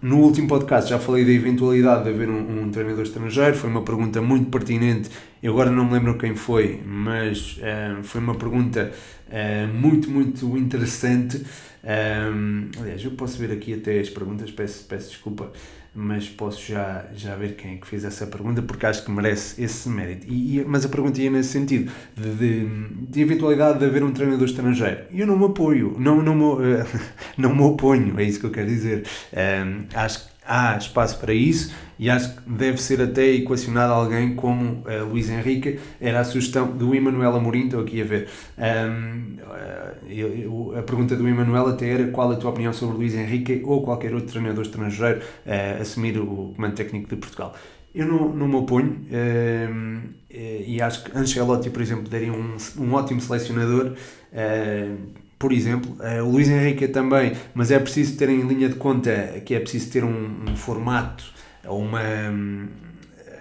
No 0.03 0.19
último 0.19 0.49
podcast 0.49 0.91
já 0.91 0.99
falei 0.99 1.25
da 1.25 1.31
eventualidade 1.31 2.03
de 2.03 2.11
haver 2.11 2.29
um, 2.29 2.63
um, 2.63 2.71
treinador 2.73 3.05
estrangeiro, 3.05 3.55
foi 3.55 3.71
uma 3.71 3.83
pergunta 3.83 4.21
muito 4.21 4.51
pertinente. 4.51 5.09
Eu 5.41 5.53
agora 5.53 5.71
não 5.71 5.85
me 5.85 5.93
lembro 5.93 6.19
quem 6.19 6.35
foi, 6.35 6.83
mas 6.85 7.59
uh, 7.59 8.03
foi 8.03 8.21
uma 8.21 8.35
pergunta 8.35 8.91
uh, 9.29 9.73
muito, 9.73 10.11
muito 10.11 10.45
interessante. 10.59 11.41
Um, 11.85 12.69
aliás, 12.81 13.05
eu 13.05 13.13
posso 13.13 13.39
ver 13.39 13.53
aqui 13.53 13.75
até 13.75 14.01
as 14.01 14.11
perguntas, 14.11 14.51
peço, 14.51 14.85
peço 14.89 15.11
desculpa 15.11 15.53
mas 15.95 16.29
posso 16.29 16.73
já, 16.73 17.05
já 17.15 17.37
ver 17.37 17.55
quem 17.55 17.75
é 17.75 17.77
que 17.77 17.87
fez 17.87 18.05
essa 18.05 18.27
pergunta, 18.27 18.63
porque 18.63 18.87
acho 18.87 19.05
que 19.05 19.11
merece 19.11 19.63
esse 19.63 19.89
mérito. 19.89 20.27
E, 20.27 20.59
e 20.59 20.65
mas 20.65 20.85
a 20.85 20.89
pergunta 20.89 21.21
ia 21.21 21.31
nesse 21.31 21.51
sentido, 21.51 21.93
de, 22.17 22.35
de, 22.35 22.89
de, 23.09 23.21
eventualidade 23.21 23.79
de 23.79 23.85
haver 23.85 24.03
um 24.03 24.13
treinador 24.13 24.47
estrangeiro. 24.47 25.03
Eu 25.13 25.27
não 25.27 25.39
me 25.39 25.45
apoio, 25.45 25.95
não, 25.99 26.23
não, 26.23 26.35
me, 26.35 26.85
não 27.37 27.55
me 27.55 27.63
oponho, 27.63 28.19
é 28.19 28.25
isso 28.25 28.41
que 28.41 28.47
eu 28.47 28.51
quero 28.51 28.69
dizer. 28.69 29.05
Um, 29.33 29.85
acho 29.95 30.27
que 30.27 30.32
há 30.47 30.77
espaço 30.77 31.19
para 31.19 31.33
isso 31.33 31.73
e 31.99 32.11
acho 32.11 32.35
que 32.35 32.51
deve 32.51 32.83
ser 32.83 33.01
até 33.01 33.27
equacionado 33.29 33.93
alguém 33.93 34.35
como 34.35 34.83
uh, 34.83 35.05
Luís 35.09 35.31
Henrique, 35.31 35.79
era 36.01 36.21
a 36.21 36.25
sugestão 36.25 36.67
do 36.67 36.95
Emanuel 36.95 37.37
Amorim, 37.37 37.67
estou 37.67 37.81
aqui 37.81 38.01
a 38.01 38.05
ver. 38.05 38.29
Um, 38.59 39.37
uh, 39.41 40.79
a 40.79 40.83
pergunta 40.83 41.15
do 41.15 41.29
Emanuel 41.29 41.69
até 41.69 41.89
era 41.89 42.09
qual 42.09 42.33
a 42.33 42.37
tua 42.37 42.51
opinião 42.51 42.73
sobre 42.73 42.97
Luís 42.97 43.15
Henrique 43.15 43.63
ou 43.65 43.83
qualquer 43.83 44.13
outro 44.15 44.31
treinador 44.31 44.65
estrangeiro 44.65 45.21
uh, 45.21 45.81
assumir 45.81 46.19
o 46.19 46.53
comando 46.57 46.75
técnico 46.75 47.09
de 47.09 47.17
Portugal. 47.17 47.55
Eu 47.95 48.07
não, 48.07 48.31
não 48.31 48.49
me 48.49 48.57
oponho 48.57 49.05
e 50.31 50.81
acho 50.81 51.05
que 51.05 51.17
Ancelotti, 51.17 51.69
por 51.69 51.83
exemplo, 51.83 52.09
daria 52.09 52.33
um, 52.33 52.57
um 52.79 52.95
ótimo 52.95 53.21
selecionador 53.21 53.93
por 55.43 55.53
exemplo, 55.53 55.97
uh, 55.99 56.25
o 56.25 56.31
Luís 56.31 56.49
Henrique 56.49 56.87
também, 56.87 57.33
mas 57.53 57.73
é 57.73 57.79
preciso 57.81 58.17
ter 58.17 58.29
em 58.29 58.43
linha 58.43 58.69
de 58.69 58.77
conta 58.77 59.43
que 59.45 59.57
é 59.57 59.59
preciso 59.59 59.91
ter 59.91 60.05
um, 60.05 60.45
um 60.49 60.55
formato, 60.55 61.25
uma. 61.65 62.01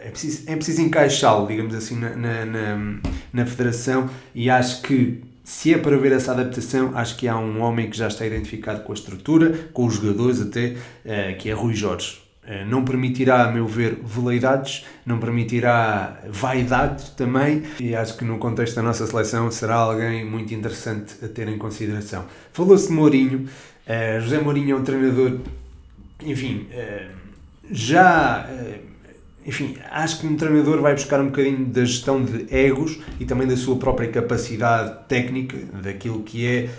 É 0.03 0.09
preciso, 0.09 0.49
é 0.49 0.55
preciso 0.55 0.81
encaixá-lo, 0.81 1.45
digamos 1.45 1.75
assim, 1.75 1.99
na, 1.99 2.15
na, 2.15 2.43
na, 2.43 2.97
na 3.31 3.45
federação 3.45 4.09
e 4.33 4.49
acho 4.49 4.81
que 4.81 5.21
se 5.43 5.75
é 5.75 5.77
para 5.77 5.95
ver 5.95 6.11
essa 6.11 6.31
adaptação, 6.31 6.91
acho 6.97 7.15
que 7.17 7.27
há 7.27 7.37
um 7.37 7.61
homem 7.61 7.87
que 7.87 7.95
já 7.95 8.07
está 8.07 8.25
identificado 8.25 8.81
com 8.81 8.93
a 8.93 8.95
estrutura, 8.95 9.69
com 9.71 9.85
os 9.85 9.93
jogadores 9.93 10.41
até, 10.41 10.69
uh, 10.69 11.37
que 11.37 11.51
é 11.51 11.53
Rui 11.53 11.75
Jorge. 11.75 12.19
Eh, 12.43 12.65
não 12.65 12.83
permitirá, 12.83 13.43
a 13.45 13.51
meu 13.51 13.67
ver, 13.67 13.99
veleidades, 14.03 14.83
não 15.05 15.19
permitirá 15.19 16.19
vaidade 16.27 17.11
também, 17.11 17.61
e 17.79 17.95
acho 17.95 18.17
que 18.17 18.25
no 18.25 18.39
contexto 18.39 18.75
da 18.75 18.81
nossa 18.81 19.05
seleção 19.05 19.51
será 19.51 19.75
alguém 19.75 20.25
muito 20.25 20.51
interessante 20.51 21.23
a 21.23 21.27
ter 21.27 21.47
em 21.47 21.59
consideração. 21.59 22.25
Falou-se 22.51 22.87
de 22.87 22.93
Mourinho, 22.93 23.45
uh, 23.45 24.21
José 24.21 24.39
Mourinho 24.39 24.75
é 24.75 24.79
um 24.79 24.83
treinador, 24.83 25.37
enfim, 26.23 26.67
uh, 26.71 27.11
já. 27.69 28.47
Enfim, 29.43 29.75
acho 29.89 30.19
que 30.19 30.27
um 30.27 30.35
treinador 30.35 30.81
vai 30.81 30.93
buscar 30.93 31.19
um 31.19 31.25
bocadinho 31.25 31.65
da 31.65 31.83
gestão 31.83 32.23
de 32.23 32.45
egos 32.55 32.99
e 33.19 33.25
também 33.25 33.47
da 33.47 33.57
sua 33.57 33.75
própria 33.75 34.07
capacidade 34.07 35.07
técnica, 35.07 35.57
daquilo 35.81 36.21
que 36.21 36.45
é 36.45 36.69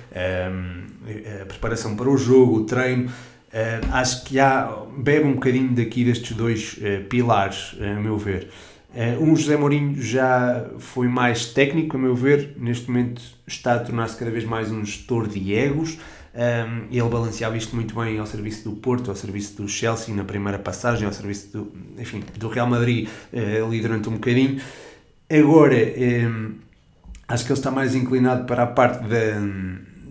a 1.42 1.44
preparação 1.46 1.96
para 1.96 2.08
o 2.08 2.16
jogo, 2.16 2.58
o 2.58 2.64
treino, 2.64 3.10
Uh, 3.52 3.92
acho 3.92 4.24
que 4.24 4.40
há, 4.40 4.74
bebe 4.96 5.26
um 5.26 5.34
bocadinho 5.34 5.74
daqui 5.74 6.04
destes 6.04 6.34
dois 6.34 6.78
uh, 6.78 7.04
pilares, 7.04 7.76
a 7.78 8.00
meu 8.00 8.16
ver. 8.16 8.48
Uh, 8.94 9.22
um 9.22 9.36
José 9.36 9.58
Mourinho 9.58 10.00
já 10.00 10.70
foi 10.78 11.06
mais 11.06 11.46
técnico, 11.46 11.98
a 11.98 12.00
meu 12.00 12.14
ver, 12.14 12.56
neste 12.56 12.90
momento 12.90 13.20
está 13.46 13.74
a 13.74 13.78
tornar-se 13.78 14.16
cada 14.16 14.30
vez 14.30 14.44
mais 14.44 14.72
um 14.72 14.82
gestor 14.82 15.28
de 15.28 15.54
egos. 15.54 15.98
Um, 16.34 16.86
ele 16.90 17.08
balanceava 17.10 17.54
isto 17.58 17.76
muito 17.76 17.94
bem 17.94 18.18
ao 18.18 18.24
serviço 18.24 18.64
do 18.64 18.74
Porto, 18.76 19.10
ao 19.10 19.14
serviço 19.14 19.60
do 19.60 19.68
Chelsea 19.68 20.14
na 20.14 20.24
primeira 20.24 20.58
passagem, 20.58 21.06
ao 21.06 21.12
serviço 21.12 21.52
do, 21.52 21.72
enfim, 21.98 22.24
do 22.38 22.48
Real 22.48 22.66
Madrid 22.66 23.06
ali 23.62 23.82
durante 23.82 24.08
um 24.08 24.12
bocadinho. 24.12 24.58
Agora, 25.30 25.76
um, 25.76 26.54
acho 27.28 27.44
que 27.44 27.52
ele 27.52 27.58
está 27.58 27.70
mais 27.70 27.94
inclinado 27.94 28.46
para 28.46 28.62
a 28.62 28.66
parte 28.66 29.06
da 29.06 29.38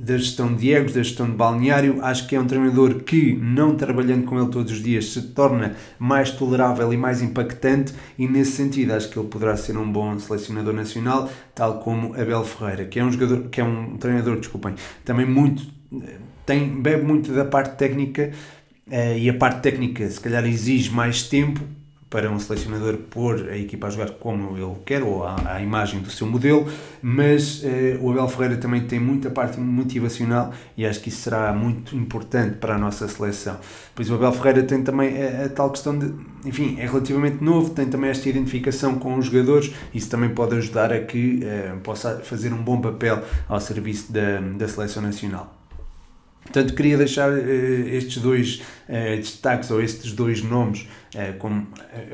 da 0.01 0.17
gestão 0.17 0.53
de 0.53 0.73
egos, 0.73 0.93
da 0.93 1.03
gestão 1.03 1.27
de 1.27 1.35
balneário. 1.35 2.03
Acho 2.03 2.27
que 2.27 2.35
é 2.35 2.39
um 2.39 2.47
treinador 2.47 3.03
que, 3.03 3.33
não 3.35 3.75
trabalhando 3.75 4.25
com 4.25 4.39
ele 4.39 4.49
todos 4.49 4.71
os 4.71 4.81
dias, 4.81 5.05
se 5.05 5.21
torna 5.21 5.75
mais 5.99 6.31
tolerável 6.31 6.91
e 6.91 6.97
mais 6.97 7.21
impactante, 7.21 7.93
e 8.17 8.27
nesse 8.27 8.53
sentido 8.53 8.93
acho 8.93 9.09
que 9.09 9.19
ele 9.19 9.27
poderá 9.27 9.55
ser 9.55 9.77
um 9.77 9.91
bom 9.91 10.17
selecionador 10.17 10.73
nacional, 10.73 11.29
tal 11.53 11.79
como 11.79 12.13
Abel 12.15 12.43
Ferreira, 12.43 12.85
que 12.85 12.99
é 12.99 13.05
um 13.05 13.11
jogador, 13.11 13.49
que 13.49 13.61
é 13.61 13.63
um 13.63 13.97
treinador, 13.97 14.37
desculpem, 14.37 14.73
também 15.05 15.25
muito 15.25 15.63
tem 16.45 16.81
bebe 16.81 17.03
muito 17.03 17.31
da 17.31 17.45
parte 17.45 17.77
técnica 17.77 18.31
uh, 18.87 19.17
e 19.17 19.29
a 19.29 19.33
parte 19.33 19.61
técnica 19.61 20.09
se 20.09 20.19
calhar 20.19 20.45
exige 20.45 20.89
mais 20.89 21.23
tempo 21.23 21.61
para 22.11 22.29
um 22.29 22.37
selecionador 22.37 22.97
pôr 23.09 23.47
a 23.49 23.57
equipa 23.57 23.87
a 23.87 23.89
jogar 23.89 24.11
como 24.11 24.57
ele 24.57 24.75
quer 24.85 25.01
ou 25.01 25.25
à, 25.25 25.61
imagem 25.61 26.01
do 26.01 26.11
seu 26.11 26.27
modelo, 26.27 26.67
mas 27.01 27.63
eh, 27.63 27.97
o 28.01 28.11
Abel 28.11 28.27
Ferreira 28.27 28.57
também 28.57 28.81
tem 28.81 28.99
muita 28.99 29.29
parte 29.29 29.57
motivacional 29.57 30.51
e 30.75 30.85
acho 30.85 30.99
que 30.99 31.07
isso 31.07 31.21
será 31.21 31.53
muito 31.53 31.95
importante 31.95 32.57
para 32.57 32.75
a 32.75 32.77
nossa 32.77 33.07
seleção. 33.07 33.57
Pois 33.95 34.09
o 34.09 34.15
Abel 34.15 34.33
Ferreira 34.33 34.63
tem 34.63 34.83
também 34.83 35.23
a, 35.23 35.45
a, 35.45 35.49
tal 35.49 35.69
questão 35.69 35.97
de, 35.97 36.13
enfim, 36.43 36.75
é 36.79 36.85
relativamente 36.85 37.41
novo, 37.41 37.69
tem 37.69 37.85
também 37.85 38.09
esta 38.09 38.27
identificação 38.27 38.99
com 38.99 39.17
os 39.17 39.27
jogadores, 39.27 39.73
isso 39.93 40.09
também 40.09 40.31
pode 40.31 40.53
ajudar 40.57 40.91
a 40.91 40.99
que 40.99 41.39
eh, 41.45 41.77
possa 41.81 42.19
fazer 42.19 42.51
um 42.51 42.61
bom 42.61 42.81
papel 42.81 43.23
ao 43.47 43.61
serviço 43.61 44.11
da, 44.11 44.41
da 44.41 44.67
seleção 44.67 45.01
nacional. 45.01 45.61
Portanto, 46.43 46.73
queria 46.73 46.97
deixar 46.97 47.31
uh, 47.31 47.37
estes 47.37 48.21
dois 48.21 48.61
uh, 48.89 49.17
destaques, 49.17 49.71
ou 49.71 49.81
estes 49.81 50.11
dois 50.11 50.43
nomes, 50.43 50.87
com, 51.39 51.65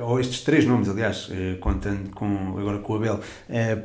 ou 0.02 0.20
estes 0.20 0.42
três 0.42 0.66
nomes, 0.66 0.90
aliás, 0.90 1.30
contando 1.60 2.10
com, 2.12 2.58
agora 2.58 2.80
com 2.80 2.94
o 2.94 2.96
Abel, 2.96 3.20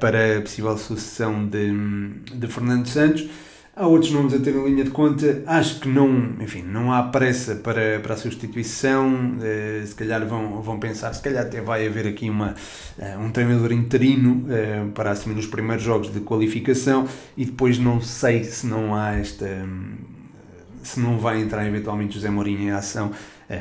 para 0.00 0.38
a 0.38 0.40
possível 0.40 0.76
sucessão 0.78 1.46
de, 1.46 1.72
de 2.34 2.46
Fernando 2.46 2.86
Santos. 2.86 3.28
Há 3.74 3.86
outros 3.86 4.12
nomes 4.12 4.34
a 4.34 4.38
ter 4.38 4.54
em 4.54 4.64
linha 4.66 4.84
de 4.84 4.90
conta. 4.90 5.42
Acho 5.46 5.80
que 5.80 5.88
não, 5.88 6.34
enfim, 6.40 6.60
não 6.62 6.92
há 6.92 7.04
pressa 7.04 7.54
para, 7.54 8.00
para 8.00 8.12
a 8.12 8.16
substituição. 8.18 9.36
se 9.86 9.94
calhar 9.94 10.26
vão, 10.26 10.60
vão 10.60 10.78
pensar, 10.78 11.12
se 11.14 11.22
calhar 11.22 11.46
até 11.46 11.60
vai 11.60 11.86
haver 11.86 12.06
aqui 12.06 12.28
uma, 12.28 12.54
um 13.18 13.30
treinador 13.30 13.72
interino 13.72 14.46
para 14.94 15.12
assumir 15.12 15.38
os 15.38 15.46
primeiros 15.46 15.82
jogos 15.82 16.12
de 16.12 16.20
qualificação 16.20 17.08
e 17.34 17.46
depois 17.46 17.78
não 17.78 17.98
sei 18.00 18.44
se 18.44 18.66
não 18.66 18.94
há 18.94 19.14
esta 19.14 19.46
se 20.82 21.00
não 21.00 21.18
vai 21.18 21.40
entrar 21.40 21.66
eventualmente 21.66 22.14
José 22.14 22.28
Mourinho 22.28 22.62
em 22.62 22.70
ação 22.70 23.12
eh, 23.12 23.16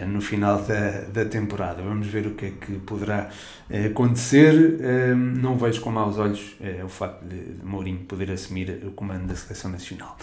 no 0.05 0.21
final 0.21 0.61
da, 0.61 1.01
da 1.01 1.25
temporada. 1.25 1.81
Vamos 1.81 2.07
ver 2.07 2.27
o 2.27 2.31
que 2.31 2.45
é 2.45 2.51
que 2.51 2.79
poderá 2.79 3.29
eh, 3.69 3.87
acontecer. 3.87 4.79
Eh, 4.79 5.13
não 5.15 5.57
vejo 5.57 5.81
com 5.81 5.91
maus 5.91 6.17
olhos 6.17 6.55
o 6.83 6.89
facto 6.89 7.23
de 7.25 7.63
Mourinho 7.63 7.99
poder 8.05 8.31
assumir 8.31 8.81
o 8.85 8.91
comando 8.91 9.27
da 9.27 9.35
seleção 9.35 9.71
nacional. 9.71 10.17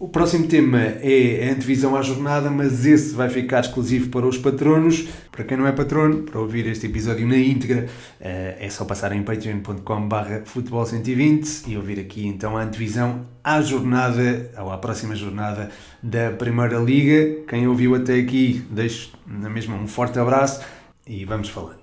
O 0.00 0.08
próximo 0.08 0.48
tema 0.48 0.80
é 0.80 1.46
a 1.46 1.52
antevisão 1.52 1.94
à 1.94 2.00
jornada, 2.00 2.48
mas 2.48 2.86
esse 2.86 3.14
vai 3.14 3.28
ficar 3.28 3.60
exclusivo 3.60 4.08
para 4.08 4.26
os 4.26 4.38
patronos. 4.38 5.06
Para 5.30 5.44
quem 5.44 5.58
não 5.58 5.66
é 5.66 5.72
patrono, 5.72 6.22
para 6.22 6.40
ouvir 6.40 6.66
este 6.68 6.86
episódio 6.86 7.28
na 7.28 7.36
íntegra, 7.36 7.86
eh, 8.18 8.56
é 8.58 8.70
só 8.70 8.86
passar 8.86 9.12
em 9.12 9.22
patreon.com.br 9.22 10.46
futebol120 10.46 11.68
e 11.68 11.76
ouvir 11.76 12.00
aqui 12.00 12.26
então 12.26 12.56
a 12.56 12.62
antevisão 12.62 13.26
à 13.44 13.60
jornada, 13.60 14.50
ou 14.56 14.72
à 14.72 14.78
próxima 14.78 15.14
jornada 15.14 15.68
da 16.02 16.30
Primeira 16.30 16.78
Liga. 16.78 17.42
Quem 17.46 17.68
ouviu 17.68 17.94
até 17.94 18.14
aqui, 18.14 18.64
deixo 18.70 19.12
na 19.26 19.50
mesma 19.50 19.76
um 19.76 19.86
forte 19.86 20.18
abraço 20.18 20.64
e 21.06 21.26
vamos 21.26 21.50
falando. 21.50 21.78